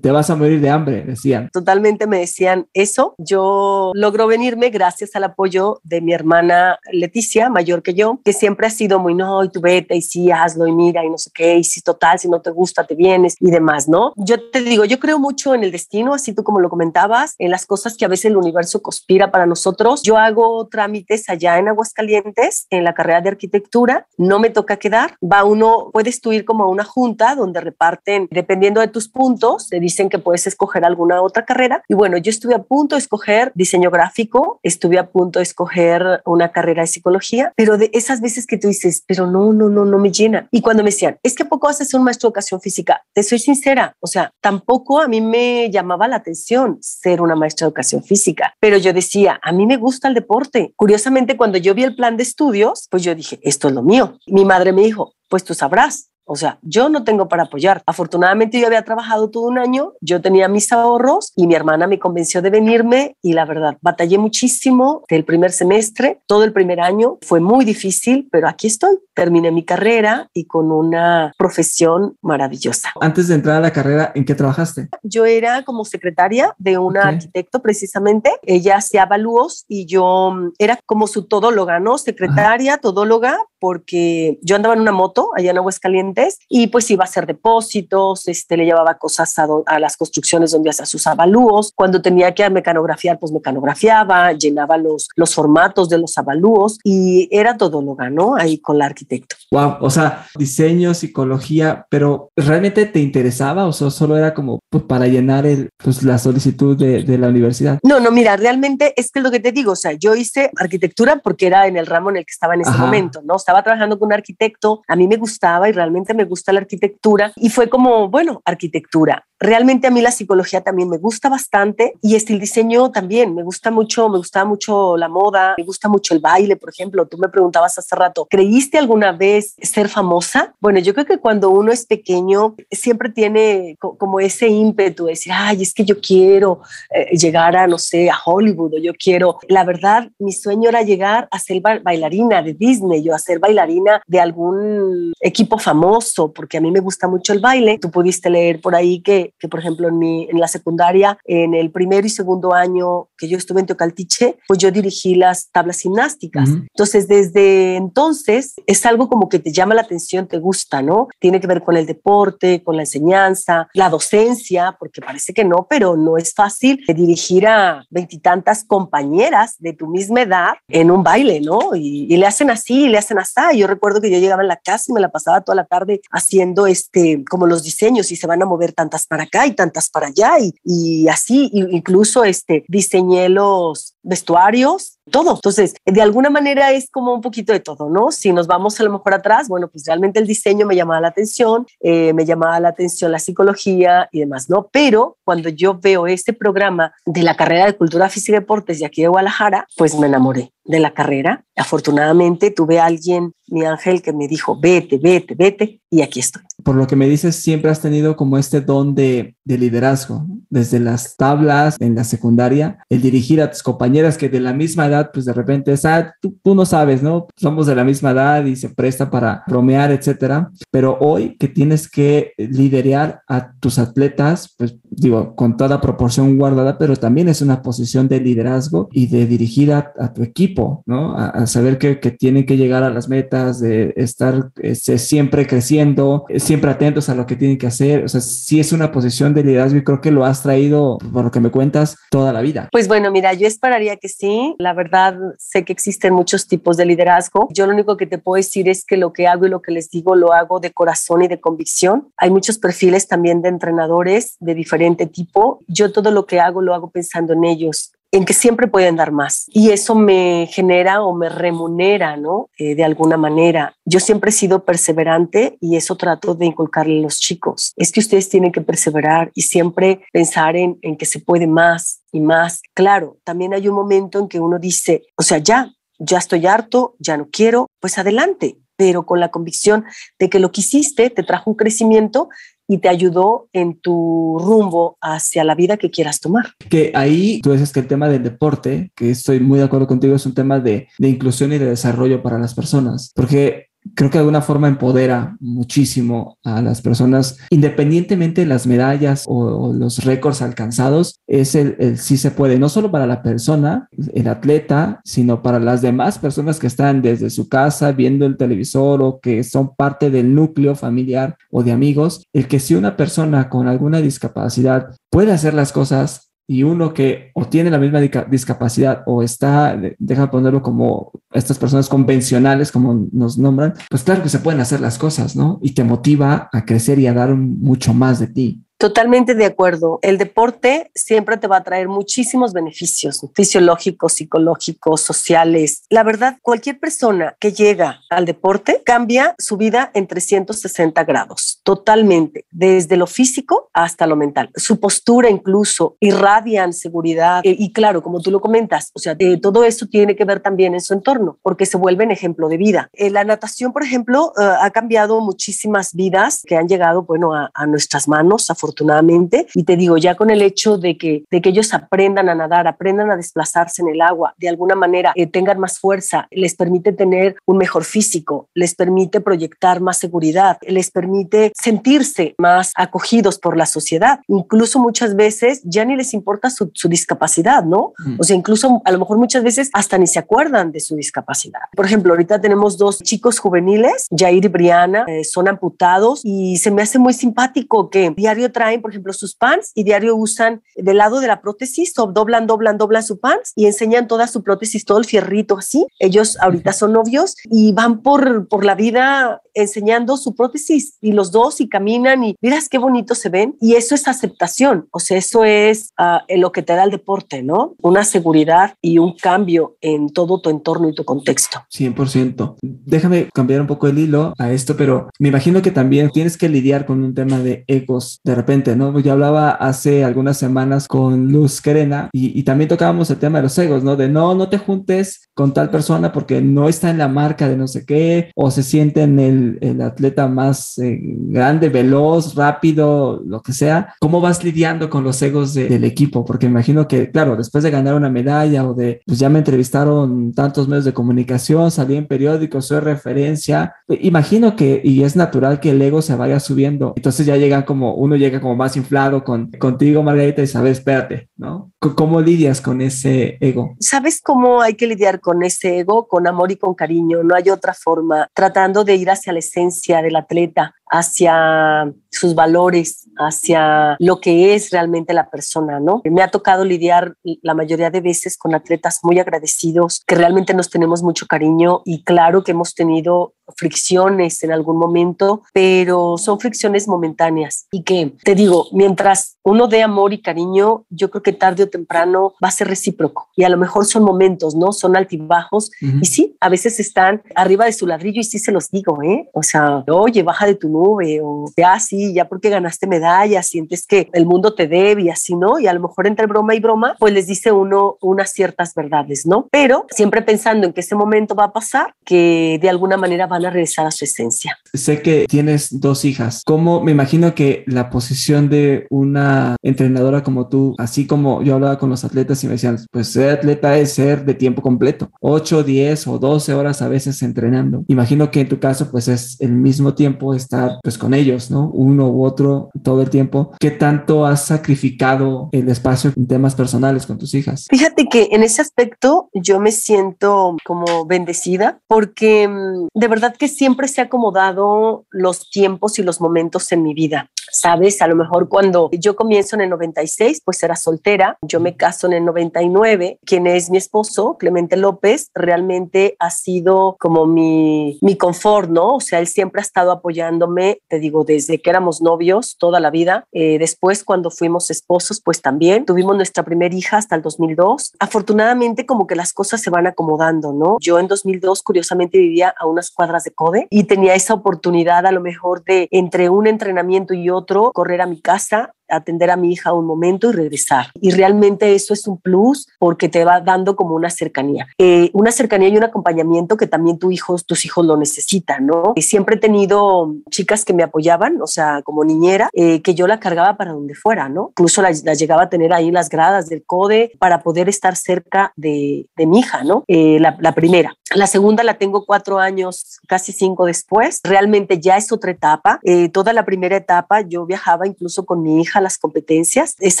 [0.02, 1.48] te vas a morir de hambre, decían.
[1.52, 3.14] Totalmente me decían eso.
[3.16, 8.66] Yo logro venirme gracias al apoyo de mi hermana Leticia, mayor que yo, que siempre
[8.66, 11.30] ha sido muy, no, y tú vete y sí, hazlo y mira y no sé
[11.32, 14.12] qué, y si total, si no te gusta, te vienes y demás, ¿no?
[14.16, 17.50] Yo te digo, yo creo mucho en el destino, así tú como lo comentabas, en
[17.50, 20.02] las cosas que a veces el universo conspira para nosotros.
[20.02, 24.95] Yo hago trámites allá en Aguascalientes, en la carrera de arquitectura, no me toca quedar
[25.22, 29.68] va uno, puedes tú ir como a una junta donde reparten, dependiendo de tus puntos,
[29.68, 31.82] te dicen que puedes escoger alguna otra carrera.
[31.88, 36.22] Y bueno, yo estuve a punto de escoger diseño gráfico, estuve a punto de escoger
[36.24, 39.84] una carrera de psicología, pero de esas veces que tú dices, pero no, no, no,
[39.84, 40.48] no me llena.
[40.50, 43.22] Y cuando me decían, es que a poco ser un maestro de educación física, te
[43.22, 47.68] soy sincera, o sea, tampoco a mí me llamaba la atención ser una maestra de
[47.68, 50.72] educación física, pero yo decía, a mí me gusta el deporte.
[50.76, 54.18] Curiosamente, cuando yo vi el plan de estudios, pues yo dije, esto es lo mío.
[54.26, 56.10] Mi madre me dijo, pues tú sabrás.
[56.28, 57.82] O sea, yo no tengo para apoyar.
[57.86, 62.00] Afortunadamente yo había trabajado todo un año, yo tenía mis ahorros y mi hermana me
[62.00, 67.18] convenció de venirme y la verdad, batallé muchísimo del primer semestre, todo el primer año,
[67.22, 68.98] fue muy difícil, pero aquí estoy.
[69.14, 72.90] Terminé mi carrera y con una profesión maravillosa.
[73.00, 74.88] Antes de entrar a la carrera, ¿en qué trabajaste?
[75.04, 78.32] Yo era como secretaria de un arquitecto precisamente.
[78.42, 81.98] Ella hacía avalúos y yo mm, era como su todóloga, ¿no?
[81.98, 87.08] Secretaria, todóloga, porque yo andaba en una moto allá en Aguascalientes y pues iba a
[87.08, 91.72] hacer depósitos, este, le llevaba cosas a, las construcciones donde hacía sus avalúos.
[91.74, 97.56] Cuando tenía que mecanografiar, pues mecanografiaba, llenaba los, los formatos de los avalúos y era
[97.56, 98.36] todóloga, ¿no?
[98.36, 99.36] Ahí con la arquitecto.
[99.50, 105.06] Wow, o sea, diseño, psicología, pero ¿realmente te interesaba o solo era como pues, para
[105.06, 107.78] llenar el, pues, la solicitud de, de la universidad?
[107.82, 110.50] No, no, mira, realmente es que es lo que te digo, o sea, yo hice
[110.56, 113.38] arquitectura porque era en el ramo en el que estaba en ese momento, ¿no?
[113.46, 117.32] Estaba trabajando con un arquitecto, a mí me gustaba y realmente me gusta la arquitectura
[117.36, 119.24] y fue como, bueno, arquitectura.
[119.38, 123.42] Realmente a mí la psicología también me gusta bastante y este el diseño también, me
[123.42, 127.18] gusta mucho, me gustaba mucho la moda, me gusta mucho el baile, por ejemplo, tú
[127.18, 130.54] me preguntabas hace rato, ¿creíste alguna vez ser famosa?
[130.58, 135.32] Bueno, yo creo que cuando uno es pequeño siempre tiene como ese ímpetu de decir,
[135.36, 139.38] ay, es que yo quiero eh, llegar a, no sé, a Hollywood o yo quiero,
[139.48, 143.40] la verdad, mi sueño era llegar a ser bailarina de Disney, yo a ser ser
[143.40, 147.78] bailarina de algún equipo famoso, porque a mí me gusta mucho el baile.
[147.78, 151.54] Tú pudiste leer por ahí que, que por ejemplo, en, mi, en la secundaria, en
[151.54, 155.80] el primero y segundo año que yo estuve en Teocaltiche, pues yo dirigí las tablas
[155.80, 156.48] gimnásticas.
[156.48, 161.08] Entonces, desde entonces, es algo como que te llama la atención, te gusta, ¿no?
[161.18, 165.66] Tiene que ver con el deporte, con la enseñanza, la docencia, porque parece que no,
[165.68, 171.40] pero no es fácil dirigir a veintitantas compañeras de tu misma edad en un baile,
[171.40, 171.74] ¿no?
[171.74, 173.25] Y, y, le hacen así, y le hacen así.
[173.54, 176.00] Yo recuerdo que yo llegaba en la casa y me la pasaba toda la tarde
[176.10, 179.90] haciendo este, como los diseños y se van a mover tantas para acá y tantas
[179.90, 185.34] para allá y, y así, incluso este, diseñé los vestuarios, todo.
[185.34, 188.10] Entonces, de alguna manera es como un poquito de todo, ¿no?
[188.10, 191.08] Si nos vamos a lo mejor atrás, bueno, pues realmente el diseño me llamaba la
[191.08, 194.68] atención, eh, me llamaba la atención la psicología y demás, ¿no?
[194.72, 198.86] Pero cuando yo veo este programa de la carrera de Cultura Física y Deportes de
[198.86, 201.44] aquí de Guadalajara, pues me enamoré de la carrera.
[201.56, 206.42] Afortunadamente tuve a alguien, mi ángel, que me dijo, vete, vete, vete, y aquí estoy.
[206.66, 210.80] Por lo que me dices, siempre has tenido como este don de, de liderazgo, desde
[210.80, 215.10] las tablas en la secundaria, el dirigir a tus compañeras que de la misma edad,
[215.12, 217.28] pues de repente es, ah, tú, tú no sabes, ¿no?
[217.36, 220.50] Somos de la misma edad y se presta para bromear, etcétera.
[220.72, 226.78] Pero hoy que tienes que liderar a tus atletas, pues digo, con toda proporción guardada,
[226.78, 231.16] pero también es una posición de liderazgo y de dirigir a, a tu equipo ¿no?
[231.16, 236.24] A, saber que, que, tienen que llegar a las metas, de estar este, siempre creciendo,
[236.28, 238.04] eh, siempre atentos a lo que tienen que hacer.
[238.04, 241.24] O sea, sí es una posición de liderazgo y creo que lo has traído, por
[241.24, 242.68] lo que me cuentas, toda la vida.
[242.72, 244.54] Pues bueno, mira, yo esperaría que sí.
[244.58, 247.48] La verdad, sé que existen muchos tipos de liderazgo.
[247.52, 249.72] Yo lo único que te puedo decir es que lo que hago y lo que
[249.72, 252.08] les digo lo hago de corazón y de convicción.
[252.16, 255.60] Hay muchos perfiles también de entrenadores de diferente tipo.
[255.68, 259.12] Yo todo lo que hago lo hago pensando en ellos en que siempre pueden dar
[259.12, 259.44] más.
[259.48, 262.48] Y eso me genera o me remunera, ¿no?
[262.58, 263.74] Eh, de alguna manera.
[263.84, 267.72] Yo siempre he sido perseverante y eso trato de inculcarle a los chicos.
[267.76, 272.02] Es que ustedes tienen que perseverar y siempre pensar en, en que se puede más
[272.12, 272.62] y más.
[272.74, 276.94] Claro, también hay un momento en que uno dice, o sea, ya, ya estoy harto,
[276.98, 279.84] ya no quiero, pues adelante, pero con la convicción
[280.18, 282.28] de que lo que hiciste te trajo un crecimiento
[282.68, 286.46] y te ayudó en tu rumbo hacia la vida que quieras tomar.
[286.68, 290.14] Que ahí tú dices que el tema del deporte, que estoy muy de acuerdo contigo,
[290.14, 294.18] es un tema de, de inclusión y de desarrollo para las personas, porque creo que
[294.18, 300.42] de alguna forma empodera muchísimo a las personas, independientemente de las medallas o, los récords
[300.42, 305.42] alcanzados, es el, el, sí se puede, no solo para la persona, el atleta, sino
[305.42, 309.74] para las demás personas que están desde su casa viendo el televisor o que son
[309.74, 314.94] parte del núcleo familiar o de amigos, el que si una persona con alguna discapacidad
[315.10, 320.30] puede hacer las cosas y uno que o tiene la misma discapacidad o está, deja
[320.30, 324.98] ponerlo como estas personas convencionales, como nos nombran, pues claro que se pueden hacer las
[324.98, 325.58] cosas, ¿no?
[325.62, 328.65] Y te motiva a crecer y a dar mucho más de ti.
[328.78, 329.98] Totalmente de acuerdo.
[330.02, 335.84] El deporte siempre te va a traer muchísimos beneficios fisiológicos, psicológicos, sociales.
[335.88, 342.44] La verdad, cualquier persona que llega al deporte cambia su vida en 360 grados, totalmente,
[342.50, 344.50] desde lo físico hasta lo mental.
[344.56, 349.40] Su postura incluso irradian seguridad eh, y claro, como tú lo comentas, o sea, eh,
[349.40, 352.90] todo eso tiene que ver también en su entorno porque se vuelven ejemplo de vida.
[352.92, 357.66] Eh, la natación, por ejemplo, ha cambiado muchísimas vidas que han llegado, bueno, a, a
[357.66, 359.46] nuestras manos, a afortunadamente.
[359.54, 362.66] Y te digo, ya con el hecho de que, de que ellos aprendan a nadar,
[362.66, 366.92] aprendan a desplazarse en el agua, de alguna manera eh, tengan más fuerza, les permite
[366.92, 373.56] tener un mejor físico, les permite proyectar más seguridad, les permite sentirse más acogidos por
[373.56, 374.20] la sociedad.
[374.26, 377.92] Incluso muchas veces ya ni les importa su, su discapacidad, ¿no?
[377.98, 378.16] Mm.
[378.18, 381.60] O sea, incluso a lo mejor muchas veces hasta ni se acuerdan de su discapacidad.
[381.74, 386.70] Por ejemplo, ahorita tenemos dos chicos juveniles, Jair y Briana, eh, son amputados y se
[386.70, 390.96] me hace muy simpático que diario traen, por ejemplo, sus pants y diario usan del
[390.96, 394.96] lado de la prótesis, doblan, doblan, doblan su pants y enseñan toda su prótesis, todo
[394.96, 395.86] el fierrito así.
[395.98, 401.32] Ellos ahorita son novios y van por, por la vida enseñando su prótesis y los
[401.32, 405.18] dos y caminan y miras qué bonito se ven y eso es aceptación, o sea,
[405.18, 407.74] eso es uh, lo que te da el deporte, ¿no?
[407.82, 411.58] Una seguridad y un cambio en todo tu entorno y tu contexto.
[411.74, 412.56] 100%.
[412.62, 416.48] Déjame cambiar un poco el hilo a esto, pero me imagino que también tienes que
[416.48, 418.96] lidiar con un tema de egos de repente, ¿no?
[419.00, 423.42] Yo hablaba hace algunas semanas con Luz Querena y, y también tocábamos el tema de
[423.42, 423.96] los egos, ¿no?
[423.96, 427.56] De no, no te juntes con tal persona porque no está en la marca de
[427.56, 433.20] no sé qué o se siente en el, el atleta más eh, grande, veloz, rápido,
[433.26, 433.94] lo que sea.
[433.98, 436.24] ¿Cómo vas lidiando con los egos de, del equipo?
[436.24, 440.32] Porque imagino que, claro, después de ganar una medalla o de, pues ya me entrevistaron
[440.32, 443.74] tantos medios de comunicación, salí en periódicos, soy referencia.
[443.88, 446.92] Imagino que, y es natural que el ego se vaya subiendo.
[446.96, 451.28] Entonces ya llegan como, uno llega como más inflado con, contigo, Margarita, y sabes, espérate,
[451.36, 451.72] ¿no?
[451.78, 453.76] ¿Cómo lidias con ese ego?
[453.80, 456.08] ¿Sabes cómo hay que lidiar con ese ego?
[456.08, 460.02] Con amor y con cariño, no hay otra forma, tratando de ir hacia la esencia
[460.02, 466.02] del atleta, hacia sus valores, hacia lo que es realmente la persona, ¿no?
[466.04, 470.70] Me ha tocado lidiar la mayoría de veces con atletas muy agradecidos, que realmente nos
[470.70, 476.88] tenemos mucho cariño y claro que hemos tenido fricciones en algún momento, pero son fricciones
[476.88, 481.62] momentáneas y que, te digo, mientras uno dé amor y cariño, yo creo que tarde
[481.62, 484.72] o temprano va a ser recíproco y a lo mejor son momentos, ¿no?
[484.72, 488.70] Son altibajos y sí, a veces están arriba de su ladrillo y sí se los
[488.70, 489.28] digo, ¿eh?
[489.32, 493.86] O sea, oye, baja de tu nube o ya sí, ya porque ganaste medalla, sientes
[493.86, 495.58] que el mundo te debe y así, ¿no?
[495.58, 499.26] Y a lo mejor entre broma y broma, pues les dice uno unas ciertas verdades,
[499.26, 499.48] ¿no?
[499.50, 503.44] Pero siempre pensando en que ese momento va a pasar, que de alguna manera van
[503.44, 504.56] a regresar a su esencia.
[504.74, 506.42] Sé que tienes dos hijas.
[506.44, 511.78] ¿Cómo me imagino que la posición de una entrenadora como tú, así como yo hablaba
[511.78, 515.62] con los atletas y me decían, pues ser atleta es ser de tiempo completo, 8,
[515.62, 517.84] 10 o 12 horas a veces entrenando.
[517.88, 520.34] Imagino que en tu caso, pues es el mismo tiempo
[520.66, 521.70] estar pues con ellos, ¿no?
[521.72, 523.52] Uno u otro todo el tiempo.
[523.58, 527.66] ¿Qué tanto has sacrificado el espacio en temas personales con tus hijas?
[527.70, 533.48] Fíjate que en ese aspecto yo me siento como bendecida porque mm, de verdad que
[533.48, 537.30] siempre se ha acomodado los tiempos y los momentos en mi vida.
[537.52, 541.76] Sabes, a lo mejor cuando yo comienzo en el 96, pues era soltera, yo me
[541.76, 547.98] caso en el 99, quien es mi esposo, Clemente López, realmente ha sido como mi,
[548.02, 548.96] mi confort, ¿no?
[548.96, 550.55] O sea, él siempre ha estado apoyándome,
[550.88, 553.24] te digo, desde que éramos novios toda la vida.
[553.32, 557.94] Eh, después, cuando fuimos esposos, pues también tuvimos nuestra primera hija hasta el 2002.
[557.98, 560.78] Afortunadamente, como que las cosas se van acomodando, ¿no?
[560.80, 565.12] Yo en 2002, curiosamente, vivía a unas cuadras de Code y tenía esa oportunidad a
[565.12, 569.52] lo mejor de entre un entrenamiento y otro correr a mi casa atender a mi
[569.52, 570.86] hija un momento y regresar.
[571.00, 574.66] Y realmente eso es un plus porque te va dando como una cercanía.
[574.78, 578.92] Eh, una cercanía y un acompañamiento que también tu hijo, tus hijos lo necesitan, ¿no?
[578.96, 583.06] Y siempre he tenido chicas que me apoyaban, o sea, como niñera, eh, que yo
[583.06, 584.48] la cargaba para donde fuera, ¿no?
[584.50, 589.06] Incluso la, llegaba a tener ahí las gradas del CODE para poder estar cerca de,
[589.16, 589.84] mi hija, ¿no?
[589.88, 590.96] Eh, la primera.
[591.14, 594.20] La segunda la tengo cuatro años, casi cinco después.
[594.24, 595.80] Realmente ya es otra etapa.
[596.12, 600.00] toda la primera etapa yo viajaba incluso con mi hija las competencias, es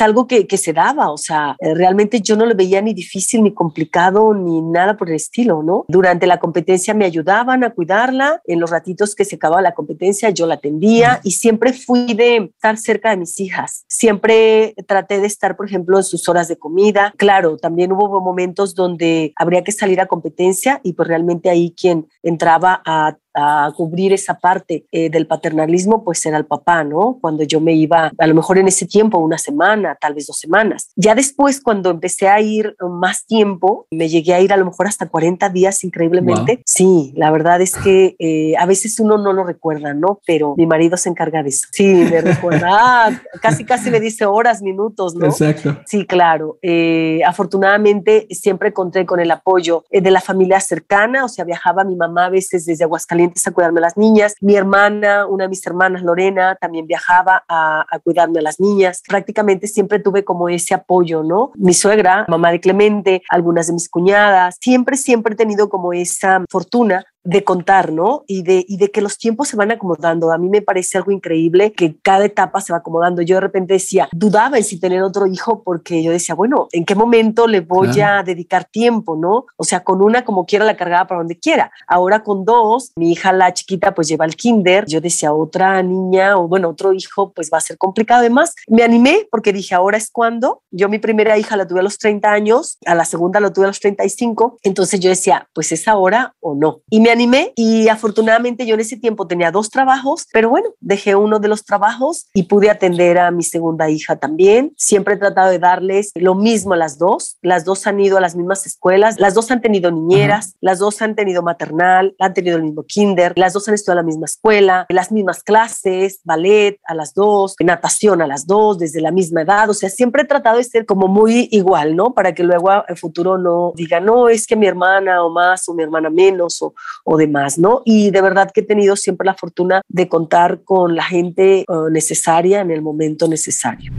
[0.00, 3.42] algo que, que se daba, o sea, eh, realmente yo no lo veía ni difícil,
[3.42, 5.84] ni complicado, ni nada por el estilo, ¿no?
[5.88, 10.30] Durante la competencia me ayudaban a cuidarla, en los ratitos que se acababa la competencia
[10.30, 15.26] yo la atendía y siempre fui de estar cerca de mis hijas, siempre traté de
[15.26, 19.72] estar, por ejemplo, en sus horas de comida, claro, también hubo momentos donde habría que
[19.72, 25.10] salir a competencia y pues realmente ahí quien entraba a a cubrir esa parte eh,
[25.10, 27.18] del paternalismo, pues era el papá, ¿no?
[27.20, 30.38] Cuando yo me iba, a lo mejor en ese tiempo, una semana, tal vez dos
[30.38, 30.90] semanas.
[30.96, 34.86] Ya después, cuando empecé a ir más tiempo, me llegué a ir a lo mejor
[34.86, 36.62] hasta 40 días increíblemente.
[36.64, 40.20] Sí, la verdad es que eh, a veces uno no lo recuerda, ¿no?
[40.26, 41.68] Pero mi marido se encarga de eso.
[41.72, 42.66] Sí, me recuerda.
[42.78, 45.26] Ah, casi, casi le dice horas, minutos, ¿no?
[45.26, 45.78] Exacto.
[45.86, 46.58] Sí, claro.
[46.62, 51.96] Eh, afortunadamente siempre conté con el apoyo de la familia cercana, o sea, viajaba mi
[51.96, 54.34] mamá a veces desde Aguascalientes a cuidarme a las niñas.
[54.40, 59.02] Mi hermana, una de mis hermanas, Lorena, también viajaba a, a cuidarme a las niñas.
[59.06, 61.52] Prácticamente siempre tuve como ese apoyo, ¿no?
[61.56, 66.44] Mi suegra, mamá de Clemente, algunas de mis cuñadas, siempre, siempre he tenido como esa
[66.50, 68.24] fortuna de contar, ¿no?
[68.26, 70.32] Y de, y de que los tiempos se van acomodando.
[70.32, 73.20] A mí me parece algo increíble que cada etapa se va acomodando.
[73.22, 76.84] Yo de repente decía, dudaba en si tener otro hijo porque yo decía, bueno, ¿en
[76.84, 79.46] qué momento le voy a dedicar tiempo, no?
[79.56, 81.72] O sea, con una como quiera la cargaba para donde quiera.
[81.88, 84.86] Ahora con dos, mi hija la chiquita pues lleva el kinder.
[84.86, 88.20] Yo decía, otra niña o bueno, otro hijo pues va a ser complicado.
[88.20, 90.62] Además, me animé porque dije, ahora es cuando.
[90.70, 93.64] Yo mi primera hija la tuve a los 30 años, a la segunda la tuve
[93.64, 94.58] a los 35.
[94.62, 96.82] Entonces yo decía, pues es ahora o no.
[96.88, 101.14] Y me animé y afortunadamente yo en ese tiempo tenía dos trabajos, pero bueno, dejé
[101.14, 104.74] uno de los trabajos y pude atender a mi segunda hija también.
[104.76, 107.38] Siempre he tratado de darles lo mismo a las dos.
[107.40, 111.00] Las dos han ido a las mismas escuelas, las dos han tenido niñeras, las dos
[111.00, 114.26] han tenido maternal, han tenido el mismo kinder, las dos han estudiado en la misma
[114.26, 119.42] escuela, las mismas clases, ballet a las dos, natación a las dos, desde la misma
[119.42, 119.70] edad.
[119.70, 122.12] O sea, siempre he tratado de ser como muy igual, ¿no?
[122.12, 125.74] Para que luego el futuro no diga, no, es que mi hermana o más o
[125.74, 126.74] mi hermana menos o,
[127.06, 127.82] o demás, ¿no?
[127.84, 131.64] Y de verdad que he tenido siempre la fortuna de contar con la gente eh,
[131.90, 133.92] necesaria en el momento necesario.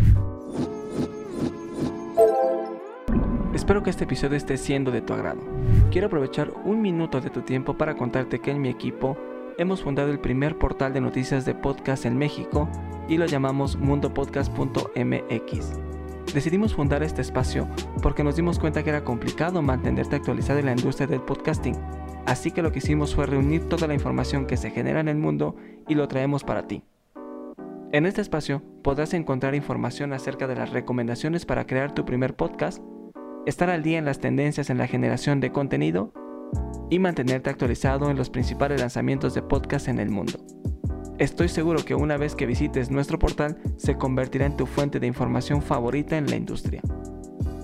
[3.53, 5.39] Espero que este episodio esté siendo de tu agrado.
[5.89, 9.17] Quiero aprovechar un minuto de tu tiempo para contarte que en mi equipo
[9.57, 12.69] hemos fundado el primer portal de noticias de podcast en México
[13.07, 15.71] y lo llamamos mundopodcast.mx.
[16.33, 17.67] Decidimos fundar este espacio
[18.03, 21.75] porque nos dimos cuenta que era complicado mantenerte actualizado en la industria del podcasting,
[22.27, 25.17] así que lo que hicimos fue reunir toda la información que se genera en el
[25.17, 25.55] mundo
[25.87, 26.83] y lo traemos para ti.
[27.93, 32.83] En este espacio podrás encontrar información acerca de las recomendaciones para crear tu primer podcast,
[33.45, 36.11] estar al día en las tendencias en la generación de contenido
[36.89, 40.37] y mantenerte actualizado en los principales lanzamientos de podcast en el mundo.
[41.19, 45.07] Estoy seguro que una vez que visites nuestro portal se convertirá en tu fuente de
[45.07, 46.81] información favorita en la industria.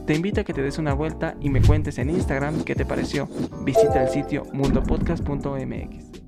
[0.05, 2.85] Te invito a que te des una vuelta y me cuentes en Instagram qué te
[2.85, 3.29] pareció.
[3.63, 6.22] Visita el sitio mundopodcast.mx.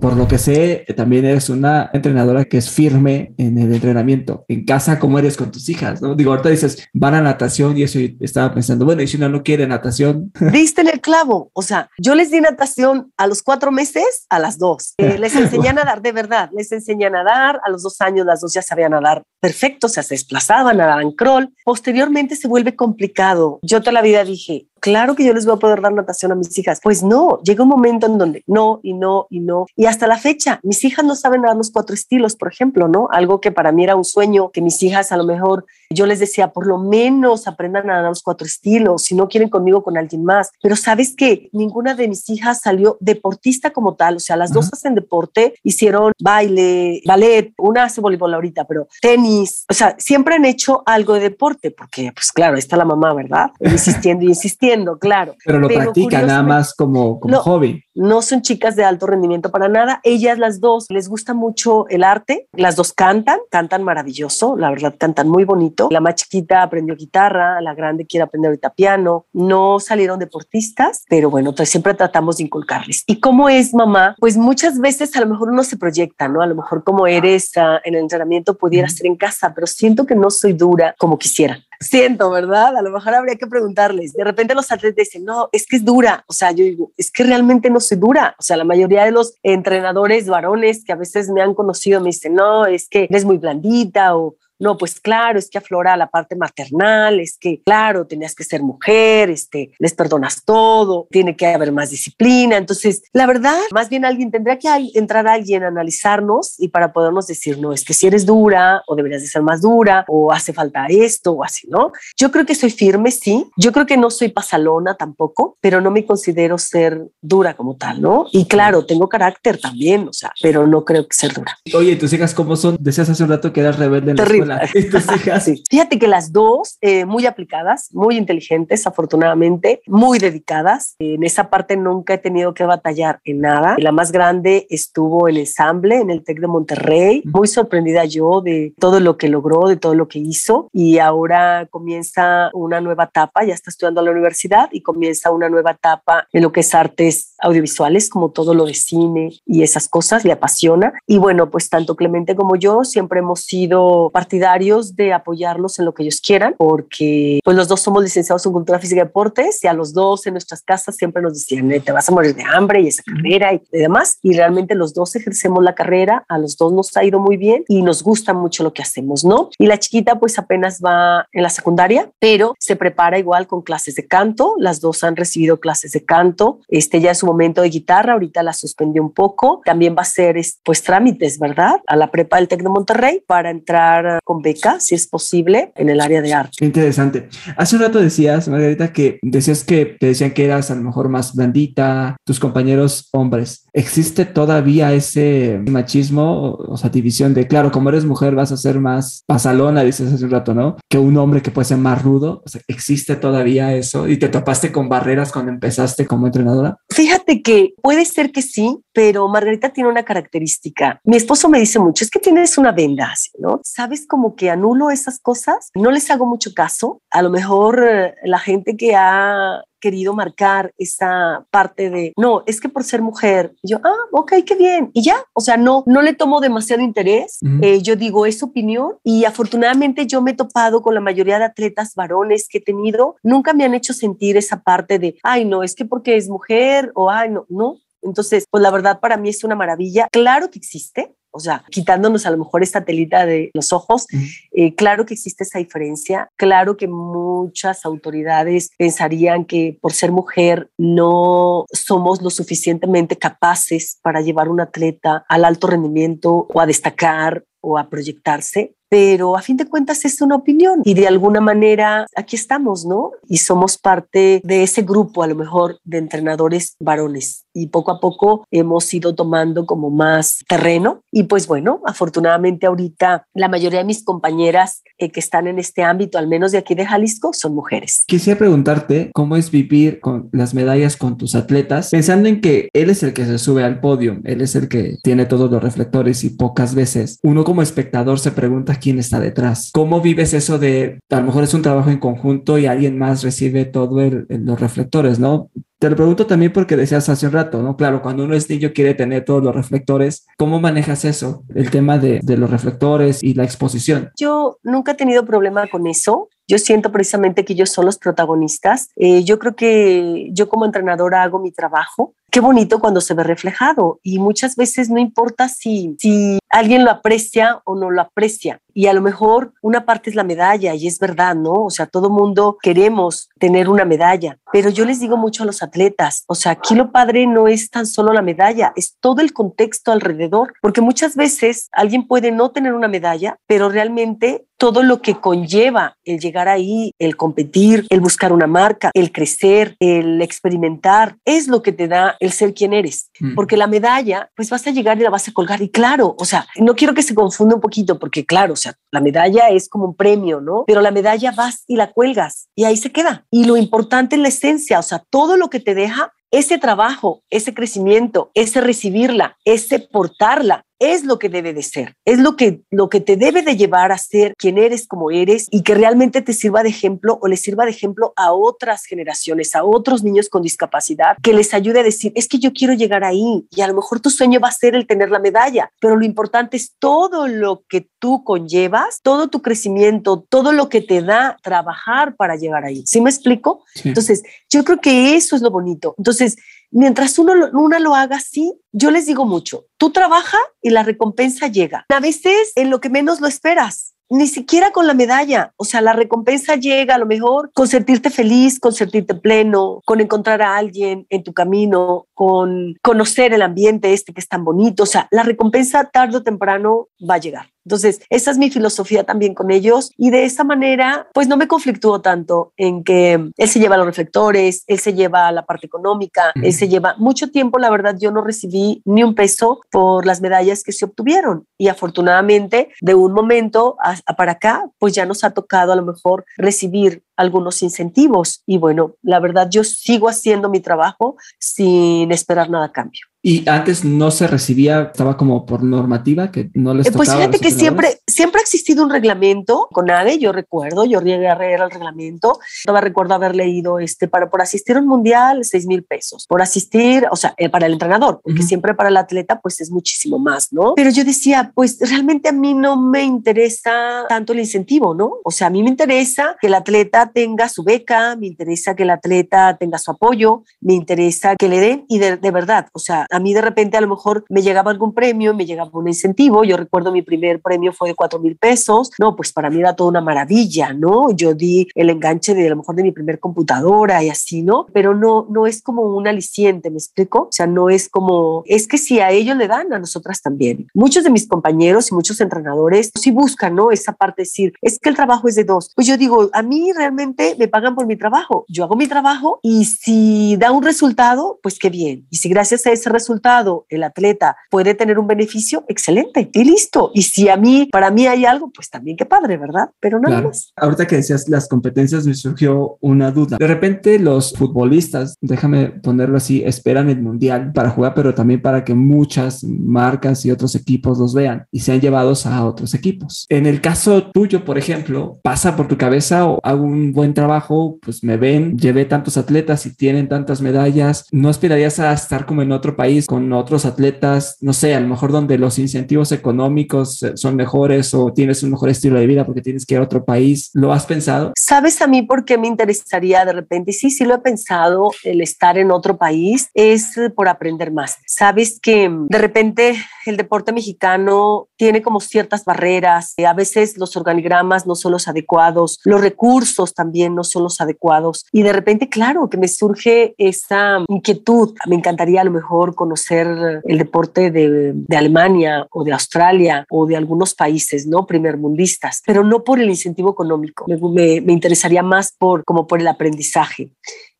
[0.00, 4.44] Por lo que sé, también eres una entrenadora que es firme en el entrenamiento.
[4.48, 6.02] En casa, ¿cómo eres con tus hijas?
[6.02, 6.16] ¿no?
[6.16, 9.42] Digo, ahorita dices, van a natación y eso estaba pensando, bueno, y si una no
[9.42, 10.32] quiere natación.
[10.52, 11.50] Diste en el clavo.
[11.52, 14.94] O sea, yo les di natación a los cuatro meses, a las dos.
[14.98, 16.50] Eh, les enseñé a nadar de verdad.
[16.56, 17.60] Les enseñé a nadar.
[17.64, 21.12] A los dos años, las dos ya sabían nadar perfecto, o sea, se desplazaban, nadaban
[21.12, 21.54] crawl.
[21.64, 23.60] Posteriormente se vuelve complicado.
[23.62, 26.36] Yo toda la vida dije, claro que yo les voy a poder dar natación a
[26.36, 26.78] mis hijas.
[26.80, 29.66] Pues no, llega un momento en donde no y no y no.
[29.74, 33.08] Y hasta la fecha, mis hijas no saben nadar los cuatro estilos, por ejemplo, ¿no?
[33.10, 36.20] Algo que para mí era un sueño, que mis hijas a lo mejor, yo les
[36.20, 39.98] decía, por lo menos aprendan a nadar los cuatro estilos, si no quieren conmigo, con
[39.98, 40.52] alguien más.
[40.62, 44.72] Pero sabes que ninguna de mis hijas salió deportista como tal, o sea, las dos
[44.72, 50.44] hacen deporte, hicieron baile, ballet, una hace voleibol ahorita, pero tenis, o sea, siempre han
[50.44, 53.50] hecho algo de deporte, porque pues claro, está la mamá, ¿verdad?
[53.58, 55.34] Insistiendo y insistiendo claro.
[55.44, 57.85] Pero lo practican nada más como, como hobby.
[57.96, 60.00] No son chicas de alto rendimiento para nada.
[60.04, 62.46] Ellas las dos les gusta mucho el arte.
[62.52, 64.54] Las dos cantan, cantan maravilloso.
[64.54, 65.88] La verdad, cantan muy bonito.
[65.90, 69.24] La más chiquita aprendió guitarra, la grande quiere aprender ahorita piano.
[69.32, 73.02] No salieron deportistas, pero bueno, entonces siempre tratamos de inculcarles.
[73.06, 74.14] ¿Y cómo es mamá?
[74.18, 76.42] Pues muchas veces a lo mejor uno se proyecta, ¿no?
[76.42, 80.04] A lo mejor como eres uh, en el entrenamiento pudiera ser en casa, pero siento
[80.04, 82.76] que no soy dura como quisiera siento, ¿verdad?
[82.76, 84.12] A lo mejor habría que preguntarles.
[84.12, 86.24] De repente los atletas dicen, no, es que es dura.
[86.26, 88.34] O sea, yo digo, es que realmente no soy dura.
[88.40, 92.06] O sea, la mayoría de los entrenadores varones que a veces me han conocido me
[92.08, 96.08] dicen, no, es que eres muy blandita o no, pues claro, es que aflora la
[96.08, 101.46] parte maternal, es que claro, tenías que ser mujer, este, les perdonas todo, tiene que
[101.46, 102.56] haber más disciplina.
[102.56, 107.26] Entonces, la verdad, más bien alguien tendría que entrar alguien a analizarnos y para podernos
[107.26, 110.52] decir, no, es que si eres dura o deberías de ser más dura o hace
[110.52, 111.92] falta esto o así, ¿no?
[112.16, 113.46] Yo creo que soy firme, sí.
[113.56, 118.00] Yo creo que no soy pasalona tampoco, pero no me considero ser dura como tal,
[118.00, 118.26] ¿no?
[118.32, 121.58] Y claro, tengo carácter también, o sea, pero no creo que ser dura.
[121.74, 122.76] Oye, tus hijas, ¿cómo son?
[122.80, 124.45] Decías hace un rato que eras rebelde en Terrible.
[125.70, 130.96] Fíjate que las dos, eh, muy aplicadas, muy inteligentes, afortunadamente, muy dedicadas.
[130.98, 133.76] En esa parte nunca he tenido que batallar en nada.
[133.78, 137.22] La más grande estuvo en ensamble en el TEC de Monterrey.
[137.24, 140.68] Muy sorprendida yo de todo lo que logró, de todo lo que hizo.
[140.72, 145.48] Y ahora comienza una nueva etapa, ya está estudiando a la universidad y comienza una
[145.48, 149.88] nueva etapa en lo que es artes audiovisuales, como todo lo de cine y esas
[149.88, 150.92] cosas, le apasiona.
[151.06, 155.94] Y bueno, pues tanto Clemente como yo siempre hemos sido partidarios de apoyarlos en lo
[155.94, 159.66] que ellos quieran, porque pues los dos somos licenciados en Cultura Física y Deportes y
[159.66, 162.82] a los dos en nuestras casas siempre nos decían, te vas a morir de hambre
[162.82, 164.18] y esa carrera y demás.
[164.22, 167.64] Y realmente los dos ejercemos la carrera, a los dos nos ha ido muy bien
[167.68, 169.48] y nos gusta mucho lo que hacemos, ¿no?
[169.58, 173.94] Y la chiquita pues apenas va en la secundaria, pero se prepara igual con clases
[173.94, 178.12] de canto, las dos han recibido clases de canto, este ya es momento de guitarra,
[178.12, 179.62] ahorita la suspendió un poco.
[179.64, 181.80] También va a ser pues trámites, ¿verdad?
[181.86, 185.88] A la prepa del Tec de Monterrey para entrar con becas, si es posible, en
[185.88, 186.64] el área de arte.
[186.64, 187.28] Interesante.
[187.56, 191.08] Hace un rato decías, Margarita, que decías que te decían que eras a lo mejor
[191.08, 193.66] más blandita, tus compañeros hombres.
[193.72, 198.80] ¿Existe todavía ese machismo, o sea, división de, claro, como eres mujer vas a ser
[198.80, 200.76] más pasalona, dices hace un rato, ¿no?
[200.90, 202.42] Que un hombre que puede ser más rudo.
[202.44, 204.08] O sea, ¿existe todavía eso?
[204.08, 206.78] ¿Y te topaste con barreras cuando empezaste como entrenadora?
[206.90, 211.00] Fíjate que puede ser que sí, pero Margarita tiene una característica.
[211.04, 213.60] Mi esposo me dice mucho, es que tienes una venda, ¿no?
[213.62, 215.70] ¿Sabes como que anulo esas cosas?
[215.74, 217.02] No les hago mucho caso.
[217.10, 222.62] A lo mejor eh, la gente que ha querido marcar esa parte de, no, es
[222.62, 226.00] que por ser mujer, yo, ah, ok, qué bien, y ya, o sea, no, no
[226.02, 230.82] le tomo demasiado interés, eh, yo digo, es opinión, y afortunadamente yo me he topado
[230.82, 234.62] con la mayoría de atletas varones que he tenido, nunca me han hecho sentir esa
[234.62, 237.76] parte de, ay, no, es que porque es mujer, o ay, no, no,
[238.06, 240.08] entonces, pues la verdad para mí es una maravilla.
[240.10, 244.06] Claro que existe, o sea, quitándonos a lo mejor esta telita de los ojos,
[244.52, 250.70] eh, claro que existe esa diferencia, claro que muchas autoridades pensarían que por ser mujer
[250.78, 257.44] no somos lo suficientemente capaces para llevar un atleta al alto rendimiento o a destacar
[257.60, 262.06] o a proyectarse, pero a fin de cuentas es una opinión y de alguna manera
[262.14, 263.10] aquí estamos, ¿no?
[263.26, 268.00] Y somos parte de ese grupo a lo mejor de entrenadores varones y poco a
[268.00, 273.86] poco hemos ido tomando como más terreno y pues bueno, afortunadamente ahorita la mayoría de
[273.86, 277.54] mis compañeras eh, que están en este ámbito, al menos de aquí de Jalisco, son
[277.54, 278.04] mujeres.
[278.06, 282.90] Quisiera preguntarte cómo es vivir con las medallas con tus atletas, pensando en que él
[282.90, 286.24] es el que se sube al podio, él es el que tiene todos los reflectores
[286.24, 289.70] y pocas veces uno como espectador se pregunta quién está detrás.
[289.72, 293.22] ¿Cómo vives eso de, a lo mejor es un trabajo en conjunto y alguien más
[293.22, 293.96] recibe todo
[294.28, 295.50] los reflectores, ¿no?
[295.78, 297.76] Te lo pregunto también porque decías hace un rato, ¿no?
[297.76, 300.26] Claro, cuando uno es niño quiere tener todos los reflectores.
[300.38, 301.44] ¿Cómo manejas eso?
[301.54, 304.10] El tema de, de los reflectores y la exposición.
[304.18, 306.30] Yo nunca he tenido problema con eso.
[306.48, 308.88] Yo siento precisamente que ellos son los protagonistas.
[308.96, 312.14] Eh, yo creo que yo como entrenadora hago mi trabajo.
[312.36, 316.90] Qué bonito cuando se ve reflejado y muchas veces no importa si, si alguien lo
[316.90, 318.60] aprecia o no lo aprecia.
[318.74, 321.64] Y a lo mejor una parte es la medalla y es verdad, ¿no?
[321.64, 325.62] O sea, todo mundo queremos tener una medalla, pero yo les digo mucho a los
[325.62, 329.32] atletas, o sea, aquí lo padre no es tan solo la medalla, es todo el
[329.32, 335.00] contexto alrededor, porque muchas veces alguien puede no tener una medalla, pero realmente todo lo
[335.00, 341.16] que conlleva el llegar ahí, el competir, el buscar una marca, el crecer, el experimentar,
[341.24, 343.10] es lo que te da el ser quien eres.
[343.20, 343.34] Mm.
[343.34, 345.62] Porque la medalla, pues vas a llegar y la vas a colgar.
[345.62, 348.74] Y claro, o sea, no quiero que se confunda un poquito, porque claro, o sea,
[348.90, 350.64] la medalla es como un premio, ¿no?
[350.66, 353.26] Pero la medalla vas y la cuelgas y ahí se queda.
[353.30, 357.22] Y lo importante es la esencia, o sea, todo lo que te deja ese trabajo,
[357.30, 362.62] ese crecimiento, ese recibirla, ese portarla, es lo que debe de ser, es lo que,
[362.70, 366.22] lo que te debe de llevar a ser quien eres como eres y que realmente
[366.22, 370.28] te sirva de ejemplo o le sirva de ejemplo a otras generaciones, a otros niños
[370.28, 373.68] con discapacidad, que les ayude a decir, es que yo quiero llegar ahí y a
[373.68, 376.74] lo mejor tu sueño va a ser el tener la medalla, pero lo importante es
[376.78, 382.36] todo lo que tú conllevas, todo tu crecimiento, todo lo que te da trabajar para
[382.36, 382.82] llegar ahí.
[382.86, 383.64] ¿Sí me explico?
[383.84, 385.94] Entonces, yo creo que eso es lo bonito.
[385.98, 386.36] Entonces,
[386.76, 391.48] mientras uno, una lo haga así, yo les digo mucho, tú trabaja y la recompensa
[391.48, 391.86] llega.
[391.88, 395.52] A veces en lo que menos lo esperas ni siquiera con la medalla.
[395.56, 400.00] O sea, la recompensa llega a lo mejor con sentirte feliz, con sentirte pleno, con
[400.00, 404.84] encontrar a alguien en tu camino, con conocer el ambiente este que es tan bonito.
[404.84, 407.55] O sea, la recompensa tarde o temprano va a llegar.
[407.66, 411.48] Entonces, esa es mi filosofía también con ellos y de esa manera, pues no me
[411.48, 416.30] conflictúo tanto en que él se lleva los reflectores, él se lleva la parte económica,
[416.40, 420.20] él se lleva mucho tiempo, la verdad, yo no recibí ni un peso por las
[420.20, 421.44] medallas que se obtuvieron.
[421.58, 423.76] Y afortunadamente de un momento
[424.16, 428.96] para acá, pues ya nos ha tocado a lo mejor recibir algunos incentivos y bueno,
[429.02, 433.00] la verdad yo sigo haciendo mi trabajo sin esperar nada a cambio.
[433.22, 437.40] Y antes no se recibía, estaba como por normativa que no les eh, Pues fíjate
[437.40, 441.60] que siempre, siempre ha existido un reglamento con ADE, yo recuerdo, yo llegué a leer
[441.60, 445.84] el reglamento, todavía recuerdo haber leído este, para por asistir a un mundial, seis mil
[445.84, 449.60] pesos, por asistir, o sea, eh, para el entrenador, porque siempre para el atleta pues
[449.60, 450.74] es muchísimo más, ¿no?
[450.76, 455.18] Pero yo decía, pues realmente a mí no me interesa tanto el incentivo, ¿no?
[455.22, 458.84] O sea, a mí me interesa que el atleta tenga su beca, me interesa que
[458.84, 462.78] el atleta tenga su apoyo, me interesa que le den y de, de verdad, o
[462.78, 465.88] sea, a mí de repente a lo mejor me llegaba algún premio, me llegaba un
[465.88, 466.44] incentivo.
[466.44, 468.90] Yo recuerdo mi primer premio fue de cuatro mil pesos.
[468.98, 471.10] No, pues para mí era toda una maravilla, ¿no?
[471.10, 474.66] Yo di el enganche de a lo mejor de mi primer computadora y así, ¿no?
[474.72, 477.22] Pero no, no es como un aliciente, ¿me explico?
[477.22, 480.68] O sea, no es como, es que si a ellos le dan, a nosotras también.
[480.72, 483.72] Muchos de mis compañeros y muchos entrenadores sí buscan, ¿no?
[483.72, 485.72] Esa parte de decir, es que el trabajo es de dos.
[485.74, 488.44] Pues yo digo, a mí realmente me pagan por mi trabajo.
[488.48, 492.06] Yo hago mi trabajo y si da un resultado, pues qué bien.
[492.10, 496.90] Y si gracias a ese resultado el atleta puede tener un beneficio, excelente y listo.
[496.94, 499.70] Y si a mí, para mí hay algo, pues también qué padre, ¿verdad?
[499.80, 500.52] Pero nada más.
[500.56, 503.38] Ahorita que decías las competencias, me surgió una duda.
[503.38, 508.64] De repente los futbolistas, déjame ponerlo así, esperan el mundial para jugar, pero también para
[508.64, 513.26] que muchas marcas y otros equipos los vean y sean llevados a otros equipos.
[513.28, 517.78] En el caso tuyo, por ejemplo, pasa por tu cabeza o hago un buen trabajo,
[517.82, 522.42] pues me ven, llevé tantos atletas y tienen tantas medallas, no aspirarías a estar como
[522.42, 527.04] en otro país con otros atletas, no sé, a lo mejor donde los incentivos económicos
[527.14, 530.04] son mejores o tienes un mejor estilo de vida porque tienes que ir a otro
[530.04, 530.50] país.
[530.54, 531.32] ¿Lo has pensado?
[531.36, 533.72] ¿Sabes a mí por qué me interesaría de repente?
[533.72, 537.98] Sí, sí lo he pensado, el estar en otro país es por aprender más.
[538.06, 539.76] Sabes que de repente
[540.06, 545.80] el deporte mexicano tiene como ciertas barreras, a veces los organigramas no son los adecuados,
[545.84, 550.78] los recursos también no son los adecuados y de repente, claro, que me surge esa
[550.88, 551.54] inquietud.
[551.66, 556.86] Me encantaría a lo mejor conocer el deporte de, de Alemania o de Australia o
[556.86, 558.06] de algunos países, ¿no?
[558.06, 560.64] Primermundistas, pero no por el incentivo económico.
[560.68, 563.70] Me, interesaría más por como por el aprendizaje.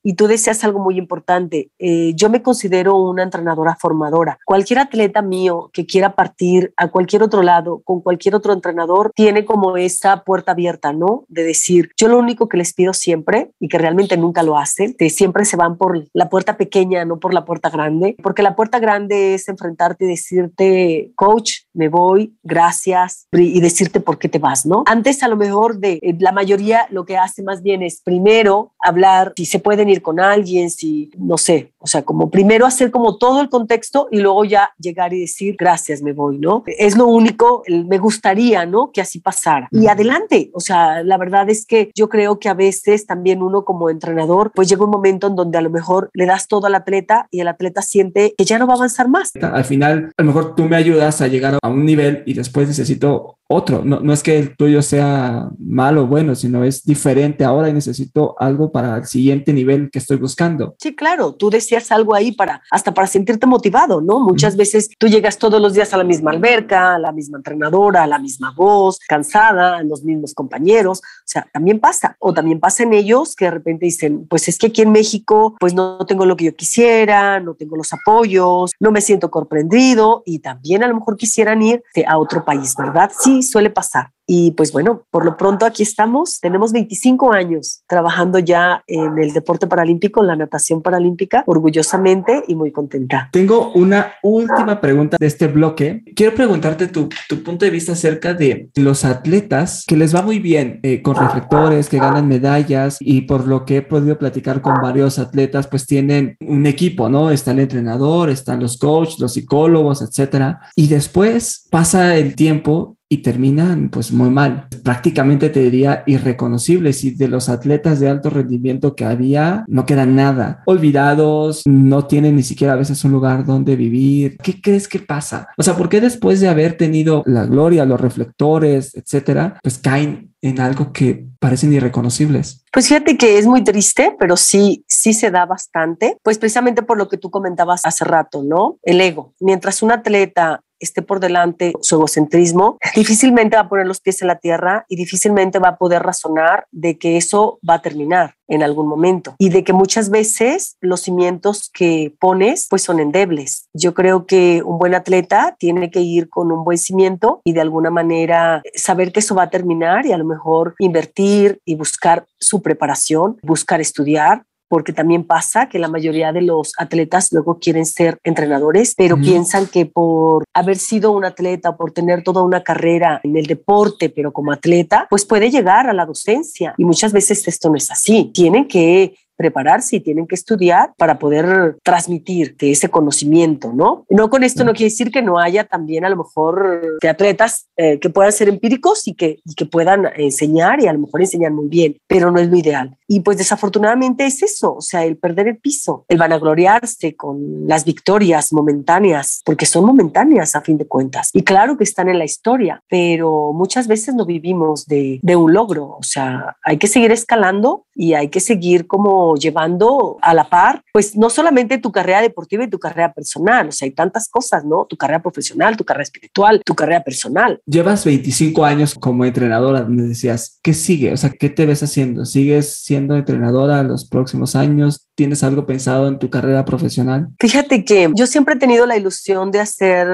[0.03, 1.73] Y tú decías algo muy importante.
[1.81, 4.39] Eh, yo me considero una entrenadora formadora.
[4.47, 9.45] Cualquier atleta mío que quiera partir a cualquier otro lado con cualquier otro entrenador tiene
[9.45, 11.25] como esa puerta abierta, ¿no?
[11.27, 14.95] De decir, yo lo único que les pido siempre y que realmente nunca lo hacen,
[14.95, 18.55] que siempre se van por la puerta pequeña, no por la puerta grande, porque la
[18.55, 24.39] puerta grande es enfrentarte y decirte, coach, me voy, gracias, y decirte por qué te
[24.39, 24.83] vas, ¿no?
[24.87, 28.73] Antes a lo mejor de eh, la mayoría lo que hace más bien es primero
[28.81, 32.91] hablar si se pueden ir con alguien, si, no sé, o sea, como primero hacer
[32.91, 36.65] como todo el contexto y luego ya llegar y decir, gracias, me voy, ¿no?
[36.67, 38.91] Es lo único, me gustaría, ¿no?
[38.91, 39.69] Que así pasara.
[39.71, 43.65] Y adelante, o sea, la verdad es que yo creo que a veces también uno
[43.65, 46.75] como entrenador, pues llega un momento en donde a lo mejor le das todo al
[46.75, 49.31] atleta y el atleta siente que ya no va a avanzar más.
[49.41, 52.67] Al final, a lo mejor tú me ayudas a llegar a un nivel y después
[52.67, 53.83] necesito otro.
[53.85, 57.73] No, no es que el tuyo sea malo o bueno, sino es diferente ahora y
[57.73, 60.75] necesito algo para el siguiente nivel que estoy buscando.
[60.79, 64.21] Sí, claro, tú decías algo ahí para, hasta para sentirte motivado, ¿no?
[64.21, 68.03] Muchas veces tú llegas todos los días a la misma alberca, a la misma entrenadora,
[68.03, 72.17] a la misma voz, cansada, a los mismos compañeros, o sea, también pasa.
[72.19, 75.55] O también pasa en ellos que de repente dicen, pues es que aquí en México,
[75.61, 80.23] pues no tengo lo que yo quisiera, no tengo los apoyos, no me siento comprendido
[80.25, 83.11] y también a lo mejor quisieran ir a otro país, ¿verdad?
[83.19, 84.11] Sí, suele pasar.
[84.29, 86.41] Y pues bueno, por lo pronto aquí estamos.
[86.41, 92.57] Tenemos 25 años trabajando ya en el deporte paralímpico, en la natación paralímpica, orgullosamente y
[92.57, 93.29] muy contenta.
[93.31, 96.03] Tengo una última pregunta de este bloque.
[96.17, 100.41] Quiero preguntarte tu, tu punto de vista acerca de los atletas que les va muy
[100.41, 104.75] bien eh, con reflectores, que ganan medallas y por lo que he podido platicar con
[104.83, 107.31] varios atletas, pues tienen un equipo, ¿no?
[107.31, 110.61] Está el entrenador, están los coaches, los psicólogos, etcétera.
[110.75, 114.67] Y después pasa el tiempo y terminan pues muy mal.
[114.83, 120.07] Prácticamente te diría irreconocibles y de los atletas de alto rendimiento que había no queda
[120.07, 120.63] nada.
[120.67, 124.37] Olvidados, no tienen ni siquiera a veces un lugar donde vivir.
[124.39, 125.49] ¿Qué crees que pasa?
[125.57, 130.33] O sea, ¿por qué después de haber tenido la gloria, los reflectores, etcétera, pues caen
[130.47, 132.65] en algo que parecen irreconocibles.
[132.73, 136.99] Pues fíjate que es muy triste, pero sí, sí se da bastante, pues precisamente por
[136.99, 138.79] lo que tú comentabas hace rato, ¿no?
[138.83, 139.35] El ego.
[139.41, 144.29] Mientras un atleta esté por delante su egocentrismo, difícilmente va a poner los pies en
[144.29, 148.63] la tierra y difícilmente va a poder razonar de que eso va a terminar en
[148.63, 153.69] algún momento y de que muchas veces los cimientos que pones pues son endebles.
[153.73, 157.61] Yo creo que un buen atleta tiene que ir con un buen cimiento y de
[157.61, 162.27] alguna manera saber que eso va a terminar y a lo mejor invertir y buscar
[162.39, 167.87] su preparación, buscar estudiar, porque también pasa que la mayoría de los atletas luego quieren
[167.87, 172.63] ser entrenadores, pero piensan que por haber sido un atleta, o por tener toda una
[172.63, 176.75] carrera en el deporte, pero como atleta, pues puede llegar a la docencia.
[176.77, 178.31] Y muchas veces esto no es así.
[178.35, 184.05] Tienen que prepararse y tienen que estudiar para poder transmitirte ese conocimiento, ¿no?
[184.09, 187.69] No con esto no quiere decir que no haya también a lo mejor de atletas
[187.77, 191.21] eh, que puedan ser empíricos y que, y que puedan enseñar y a lo mejor
[191.21, 192.97] enseñar muy bien, pero no es lo ideal.
[193.09, 197.85] Y pues desafortunadamente es eso, o sea, el perder el piso, el vanagloriarse con las
[197.85, 201.31] victorias momentáneas, porque son momentáneas a fin de cuentas.
[201.33, 205.53] Y claro que están en la historia, pero muchas veces no vivimos de, de un
[205.53, 210.49] logro, o sea, hay que seguir escalando y hay que seguir como llevando a la
[210.49, 214.29] par, pues no solamente tu carrera deportiva y tu carrera personal, o sea, hay tantas
[214.29, 214.87] cosas, ¿no?
[214.87, 217.61] Tu carrera profesional, tu carrera espiritual, tu carrera personal.
[217.67, 221.13] Llevas 25 años como entrenadora, me decías, ¿qué sigue?
[221.13, 222.25] O sea, ¿qué te ves haciendo?
[222.25, 225.06] ¿Sigues siendo entrenadora en los próximos años?
[225.17, 227.29] ¿Tienes algo pensado en tu carrera profesional?
[227.41, 230.07] Fíjate que yo siempre he tenido la ilusión de hacer,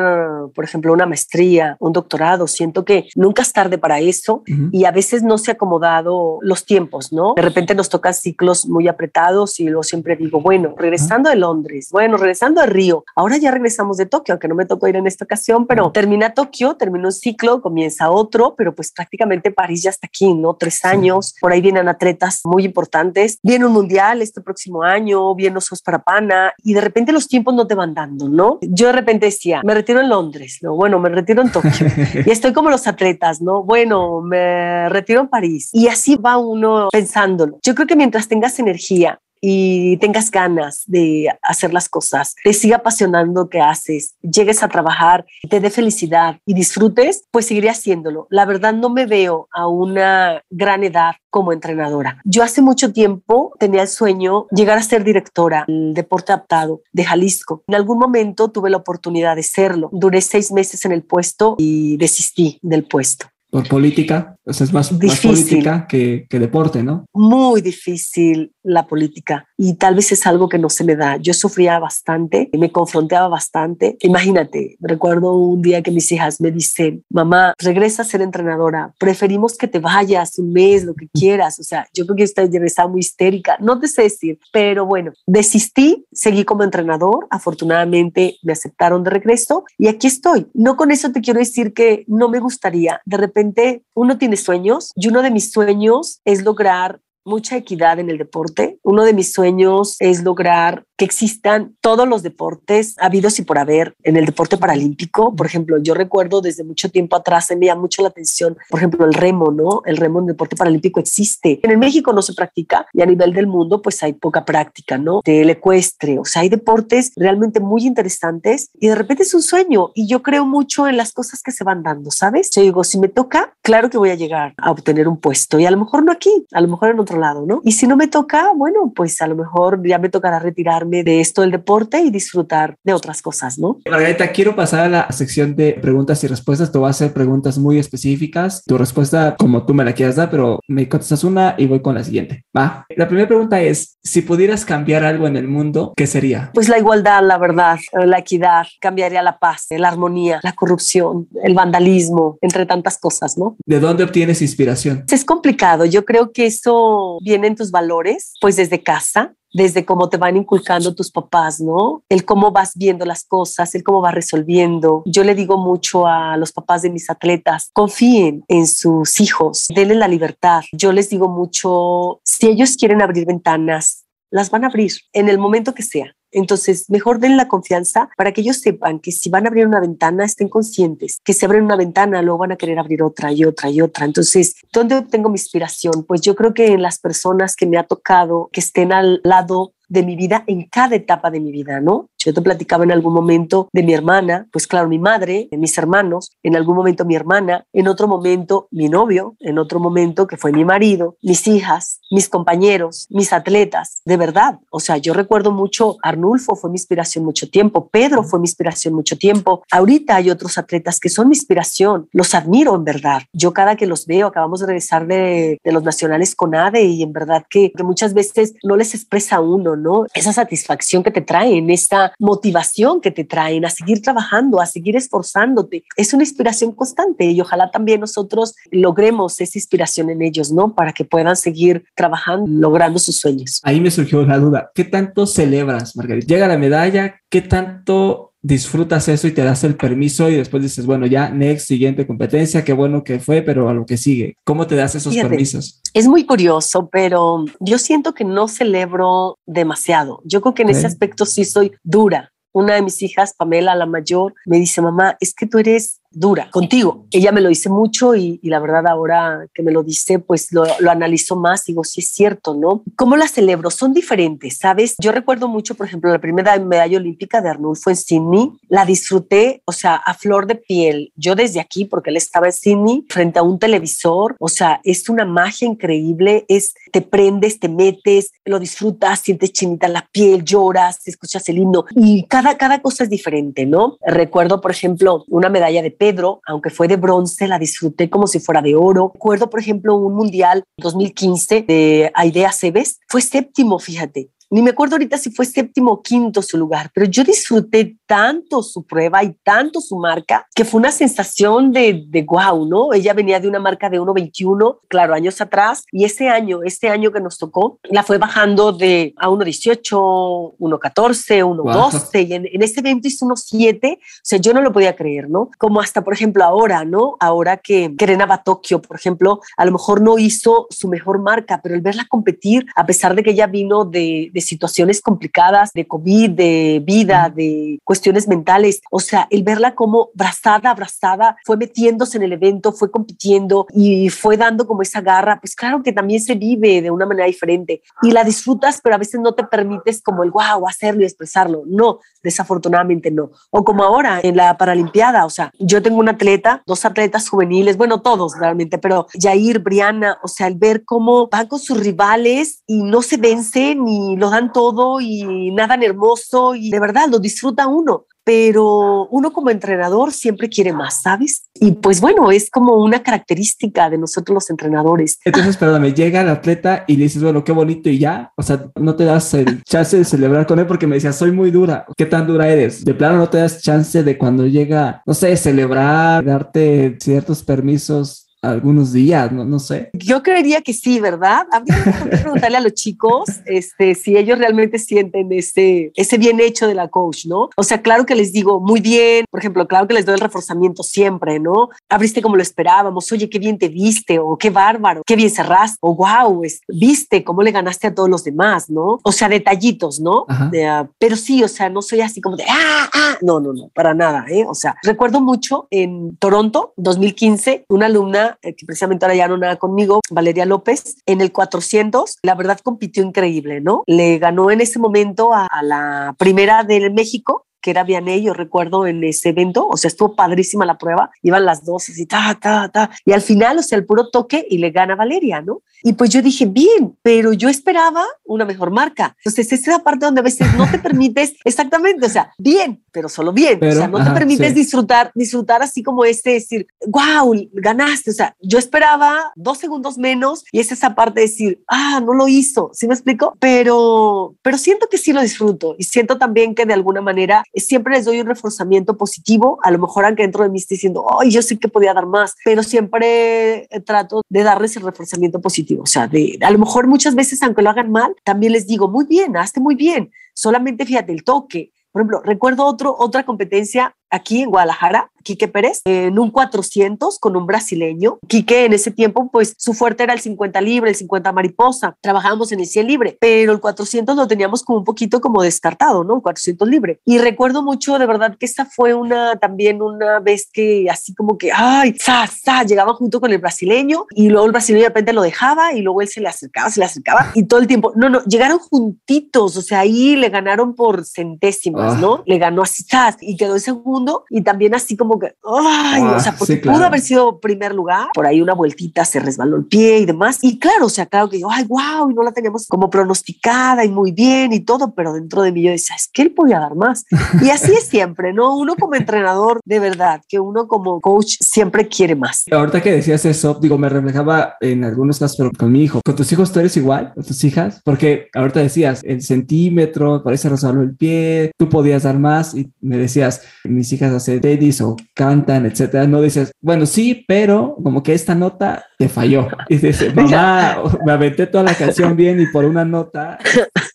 [0.55, 2.47] por ejemplo, una maestría, un doctorado.
[2.47, 6.65] Siento que nunca es tarde para eso y a veces no se ha acomodado los
[6.65, 7.35] tiempos, ¿no?
[7.35, 11.89] De repente nos tocan ciclos muy apretados y luego siempre digo, bueno, regresando de Londres,
[11.91, 15.09] bueno, regresando de Río, ahora ya regresamos de Tokio, aunque no me tocó ir en
[15.09, 19.91] esta ocasión, pero termina Tokio, termina un ciclo, comienza otro, pero pues prácticamente París ya
[19.91, 20.55] está aquí, ¿no?
[20.55, 24.92] Tres años, por ahí vienen atletas muy importantes, viene un mundial este próximo año,
[25.37, 28.59] viene Osos para Pana y de repente los tiempos no te van dando, ¿no?
[28.63, 30.75] Yo de repente decía, me retiro en Londres, ¿no?
[30.75, 31.71] Bueno, me retiro en Tokio
[32.27, 33.63] y estoy como los atletas, ¿no?
[33.63, 37.59] Bueno, me retiro en París y así va uno pensándolo.
[37.63, 42.77] Yo creo que mientras tengas energía y tengas ganas de hacer las cosas, te siga
[42.77, 48.29] apasionando que haces, llegues a trabajar, te dé felicidad y disfrutes, pues seguiré haciéndolo.
[48.31, 52.21] La verdad no me veo a una gran edad como entrenadora.
[52.25, 57.05] Yo hace mucho tiempo tenía el sueño llegar a ser directora del deporte adaptado de
[57.05, 57.65] Jalisco.
[57.67, 59.89] En algún momento tuve la oportunidad de serlo.
[59.93, 64.73] Duré seis meses en el puesto y desistí del puesto por política, o sea, es
[64.73, 67.05] más, más política que, que, deporte, ¿no?
[67.13, 71.17] Muy difícil la política y tal vez es algo que no se me da.
[71.17, 73.97] Yo sufría bastante, me confrontaba bastante.
[74.01, 79.57] Imagínate, recuerdo un día que mis hijas me dicen, mamá, regresa a ser entrenadora, preferimos
[79.57, 81.59] que te vayas un mes, lo que quieras.
[81.59, 85.13] O sea, yo creo que esta estaba muy histérica, no te sé decir, pero bueno,
[85.27, 90.47] desistí, seguí como entrenador, afortunadamente me aceptaron de regreso y aquí estoy.
[90.55, 94.93] No con eso te quiero decir que no me gustaría de repente uno tiene sueños
[94.97, 98.79] y uno de mis sueños es lograr mucha equidad en el deporte.
[98.83, 103.97] Uno de mis sueños es lograr que existan todos los deportes habidos y por haber
[104.05, 105.35] en el deporte paralímpico.
[105.35, 109.05] Por ejemplo, yo recuerdo desde mucho tiempo atrás, me llama mucho la atención, por ejemplo,
[109.05, 109.83] el remo, ¿no?
[109.85, 111.59] El remo en el deporte paralímpico existe.
[111.65, 114.97] En el México no se practica y a nivel del mundo pues hay poca práctica,
[114.97, 115.23] ¿no?
[115.25, 119.91] Del ecuestre, o sea, hay deportes realmente muy interesantes y de repente es un sueño
[119.97, 122.49] y yo creo mucho en las cosas que se van dando, ¿sabes?
[122.55, 125.67] Yo digo, si me toca, claro que voy a llegar a obtener un puesto y
[125.67, 127.61] a lo mejor no aquí, a lo mejor en otro lado, ¿no?
[127.65, 131.21] Y si no me toca, bueno, pues a lo mejor ya me tocará retirarme de
[131.21, 133.79] esto del deporte y disfrutar de otras cosas, ¿no?
[133.91, 136.71] Margarita, quiero pasar a la sección de preguntas y respuestas.
[136.71, 138.63] Te voy a hacer preguntas muy específicas.
[138.67, 141.95] Tu respuesta, como tú me la quieras dar, pero me contestas una y voy con
[141.95, 142.45] la siguiente.
[142.57, 142.85] Va.
[142.97, 146.51] La primera pregunta es, si pudieras cambiar algo en el mundo, ¿qué sería?
[146.53, 151.55] Pues la igualdad, la verdad, la equidad, cambiaría la paz, la armonía, la corrupción, el
[151.55, 153.57] vandalismo, entre tantas cosas, ¿no?
[153.65, 155.05] ¿De dónde obtienes inspiración?
[155.11, 155.85] Es complicado.
[155.85, 160.37] Yo creo que eso viene en tus valores, pues desde casa, desde cómo te van
[160.37, 162.03] inculcando tus papás, ¿no?
[162.09, 165.03] El cómo vas viendo las cosas, el cómo vas resolviendo.
[165.07, 169.95] Yo le digo mucho a los papás de mis atletas, confíen en sus hijos, denle
[169.95, 170.63] la libertad.
[170.73, 175.39] Yo les digo mucho, si ellos quieren abrir ventanas, las van a abrir en el
[175.39, 176.15] momento que sea.
[176.33, 179.81] Entonces, mejor den la confianza para que ellos sepan que si van a abrir una
[179.81, 183.45] ventana, estén conscientes que si abren una ventana, luego van a querer abrir otra y
[183.45, 184.05] otra y otra.
[184.05, 186.05] Entonces, ¿dónde obtengo mi inspiración?
[186.05, 189.75] Pues yo creo que en las personas que me ha tocado que estén al lado
[189.89, 192.09] de mi vida en cada etapa de mi vida, ¿no?
[192.25, 196.31] Yo te platicaba en algún momento de mi hermana, pues claro, mi madre, mis hermanos,
[196.43, 200.53] en algún momento mi hermana, en otro momento mi novio, en otro momento que fue
[200.53, 204.61] mi marido, mis hijas, mis compañeros, mis atletas, de verdad.
[204.71, 208.95] O sea, yo recuerdo mucho, Arnulfo fue mi inspiración mucho tiempo, Pedro fue mi inspiración
[208.95, 209.63] mucho tiempo.
[209.71, 213.23] Ahorita hay otros atletas que son mi inspiración, los admiro en verdad.
[213.33, 217.03] Yo cada que los veo, acabamos de regresar de, de los nacionales con ADE y
[217.03, 220.07] en verdad que, que muchas veces no les expresa uno, ¿no?
[220.15, 224.97] Esa satisfacción que te traen, esta motivación que te traen a seguir trabajando, a seguir
[224.97, 225.85] esforzándote.
[225.97, 230.75] Es una inspiración constante y ojalá también nosotros logremos esa inspiración en ellos, ¿no?
[230.75, 233.61] Para que puedan seguir trabajando, logrando sus sueños.
[233.65, 236.27] Ahí me surgió la duda, ¿qué tanto celebras, Margarita?
[236.27, 240.85] Llega la medalla, ¿qué tanto disfrutas eso y te das el permiso y después dices,
[240.85, 244.37] bueno, ya, next, siguiente competencia, qué bueno que fue, pero a lo que sigue.
[244.45, 245.81] ¿Cómo te das esos permisos?
[245.95, 250.21] Es muy curioso, pero yo siento que no celebro demasiado.
[250.25, 252.33] Yo creo que en ese aspecto sí soy dura.
[252.53, 256.51] Una de mis hijas, Pamela, la mayor, me dice, mamá, es que tú eres dura
[256.51, 257.07] contigo.
[257.11, 260.65] Ella me lo dice mucho y, la verdad ahora que me lo dice, pues lo,
[260.89, 262.83] analizo más, digo, sí es cierto, ¿no?
[262.97, 263.71] ¿Cómo la celebro?
[263.71, 264.95] Son diferentes, ¿sabes?
[264.99, 269.63] Yo recuerdo mucho, por ejemplo, la primera medalla olímpica de Arnulfo en Sydney, la disfruté,
[269.65, 271.13] o sea, a flor de piel.
[271.17, 275.09] Yo desde aquí, porque él estaba en Sydney, frente a un televisor, o sea, es
[275.09, 280.99] una magia increíble, es, te prendes, te metes, lo disfrutas, sientes chinita la piel, lloras,
[281.07, 283.99] escuchas el himno y cada, cada cosa es diferente, ¿no?
[284.05, 288.41] Recuerdo, por ejemplo, una medalla de Pedro, aunque fue de bronce, la disfruté como si
[288.41, 289.13] fuera de oro.
[289.15, 294.97] Recuerdo, por ejemplo, un mundial 2015 de Aidea Cebes, fue séptimo, fíjate ni me acuerdo
[294.97, 299.33] ahorita si fue séptimo o quinto su lugar, pero yo disfruté tanto su prueba y
[299.43, 302.93] tanto su marca que fue una sensación de, de wow, ¿no?
[302.93, 307.11] Ella venía de una marca de 1.21, claro, años atrás, y ese año, este año
[307.13, 312.81] que nos tocó, la fue bajando de a 1.18, 1.14, 1.12, y en, en ese
[312.81, 315.49] evento hizo 1.7, o sea, yo no lo podía creer, ¿no?
[315.57, 317.17] Como hasta, por ejemplo, ahora, ¿no?
[317.21, 321.75] Ahora que Kerena Batokio, por ejemplo, a lo mejor no hizo su mejor marca, pero
[321.75, 326.31] el verla competir, a pesar de que ella vino de, de situaciones complicadas de COVID,
[326.31, 328.81] de vida, de cuestiones mentales.
[328.91, 334.09] O sea, el verla como abrazada, abrazada, fue metiéndose en el evento, fue compitiendo y
[334.09, 337.83] fue dando como esa garra, pues claro que también se vive de una manera diferente
[338.03, 341.63] y la disfrutas, pero a veces no te permites como el wow, hacerlo y expresarlo.
[341.67, 343.31] No, desafortunadamente no.
[343.51, 347.77] O como ahora en la Paralimpiada, o sea, yo tengo un atleta, dos atletas juveniles,
[347.77, 352.63] bueno, todos realmente, pero Jair, Briana, o sea, el ver cómo van con sus rivales
[352.67, 357.19] y no se vencen ni lo dan todo y nadan hermoso y de verdad lo
[357.19, 361.49] disfruta uno pero uno como entrenador siempre quiere más, ¿sabes?
[361.55, 365.19] Y pues bueno, es como una característica de nosotros los entrenadores.
[365.25, 368.71] Entonces, perdóname, llega el atleta y le dices, bueno, qué bonito y ya, o sea,
[368.77, 371.87] no te das el chance de celebrar con él porque me decías, soy muy dura,
[371.97, 372.85] ¿qué tan dura eres?
[372.85, 378.22] De plano no te das chance de cuando llega, no sé, celebrar, darte ciertos permisos
[378.43, 379.91] algunos días, no, no sé.
[379.93, 381.47] Yo creería que sí, ¿verdad?
[381.53, 386.67] Habría que preguntarle a los chicos este, si ellos realmente sienten ese, ese bien hecho
[386.67, 387.51] de la coach, ¿no?
[387.57, 390.21] O sea, claro que les digo muy bien, por ejemplo, claro que les doy el
[390.21, 391.69] reforzamiento siempre, ¿no?
[391.89, 395.79] Abriste como lo esperábamos, oye, qué bien te viste, o qué bárbaro, qué bien cerraste,
[395.81, 398.99] o wow, viste cómo le ganaste a todos los demás, ¿no?
[399.05, 400.27] O sea, detallitos, ¿no?
[400.29, 403.69] Ah, pero sí, o sea, no soy así como de, ah, ah, no, no, no,
[403.73, 404.45] para nada, ¿eh?
[404.49, 409.37] O sea, recuerdo mucho en Toronto, 2015, una alumna eh, que precisamente ahora ya no
[409.37, 413.85] nada conmigo, Valeria López, en el 400, la verdad compitió increíble, ¿no?
[413.87, 418.35] Le ganó en ese momento a, a la primera del México, que era Vianey, yo
[418.35, 422.37] recuerdo en ese evento, o sea, estuvo padrísima la prueba, iban las dos así, ta,
[422.41, 425.63] ta, ta, y al final, o sea, el puro toque y le gana Valeria, ¿no?
[425.83, 429.17] Y pues yo dije, bien, pero yo esperaba una mejor marca.
[429.19, 432.83] Entonces, esa es la parte donde a veces no te permites, exactamente, o sea, bien,
[432.93, 437.35] pero solo bien, o sea, no te permites disfrutar, disfrutar así como este, decir, wow,
[437.53, 442.01] ganaste, o sea, yo esperaba dos segundos menos y es esa parte de decir, ah,
[442.05, 443.37] no lo hizo, ¿sí me explico?
[443.39, 447.95] Pero, pero siento que sí lo disfruto y siento también que de alguna manera siempre
[447.95, 451.31] les doy un reforzamiento positivo, a lo mejor aunque dentro de mí esté diciendo, ay,
[451.31, 455.83] yo sé que podía dar más, pero siempre eh, trato de darles el reforzamiento positivo,
[455.83, 458.89] o sea, de, a lo mejor muchas veces, aunque lo hagan mal, también les digo,
[458.89, 463.95] muy bien, hazte muy bien, solamente fíjate el toque, por ejemplo, recuerdo otro, otra competencia
[464.13, 468.19] aquí en Guadalajara, Quique Pérez, en un 400 con un brasileño.
[468.29, 471.97] Quique en ese tiempo, pues su fuerte era el 50 libre, el 50 mariposa.
[472.01, 476.05] Trabajábamos en el 100 libre, pero el 400 lo teníamos como un poquito como descartado,
[476.05, 476.21] ¿no?
[476.21, 477.01] 400 libre.
[477.05, 481.39] Y recuerdo mucho, de verdad, que esta fue una también una vez que así como
[481.39, 485.13] que, ay, sa, sa, llegaba junto con el brasileño y luego el brasileño de repente
[485.13, 487.93] lo dejaba y luego él se le acercaba, se le acercaba y todo el tiempo,
[487.95, 491.99] no, no, llegaron juntitos, o sea, ahí le ganaron por centésimas, ah.
[492.01, 492.23] ¿no?
[492.27, 492.83] Le ganó así,
[493.21, 497.01] y quedó en segundo y también así como que, ay, o sea, porque pudo haber
[497.01, 500.39] sido primer lugar, por ahí una vueltita se resbaló el pie y demás.
[500.43, 503.85] Y claro, o sea, claro que yo, ay, wow, y no la teníamos como pronosticada
[503.85, 506.59] y muy bien y todo, pero dentro de mí yo decía, es que él podía
[506.59, 507.05] dar más.
[507.43, 508.57] Y así es siempre, ¿no?
[508.57, 512.45] Uno como entrenador, de verdad, que uno como coach siempre quiere más.
[512.51, 516.01] Ahorita que decías eso, digo, me reflejaba en algunos casos, pero con mi hijo.
[516.05, 517.13] ¿Con tus hijos tú eres igual?
[517.15, 517.81] ¿Con tus hijas?
[517.85, 522.97] Porque ahorita decías, el centímetro, parece resbaló el pie, tú podías dar más y me
[522.97, 528.15] decías, mis hijas hacen tenis o cantan, etcétera, no dices, bueno, sí, pero como que
[528.15, 529.49] esta nota te falló.
[529.69, 533.37] Y dice, mamá, me aventé toda la canción bien y por una nota.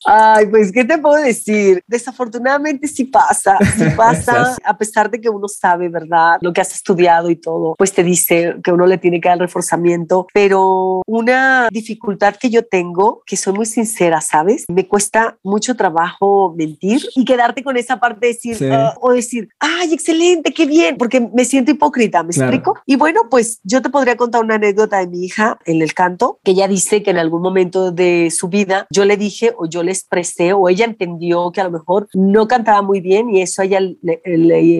[0.05, 1.81] Ay, pues, ¿qué te puedo decir?
[1.87, 6.39] Desafortunadamente sí pasa, sí pasa, a pesar de que uno sabe, ¿verdad?
[6.41, 9.39] Lo que has estudiado y todo, pues te dice que uno le tiene que dar
[9.39, 14.65] reforzamiento, pero una dificultad que yo tengo, que soy muy sincera, ¿sabes?
[14.67, 19.47] Me cuesta mucho trabajo mentir y quedarte con esa parte de decir, ah", o decir,
[19.59, 22.77] ay, excelente, qué bien, porque me siento hipócrita, ¿me explico?
[22.85, 26.39] Y bueno, pues yo te podría contar una anécdota de mi hija en el canto,
[26.43, 29.83] que ella dice que en algún momento de su vida yo le dije o yo
[29.83, 33.61] le expresé o ella entendió que a lo mejor no cantaba muy bien y eso
[33.61, 34.21] ella le,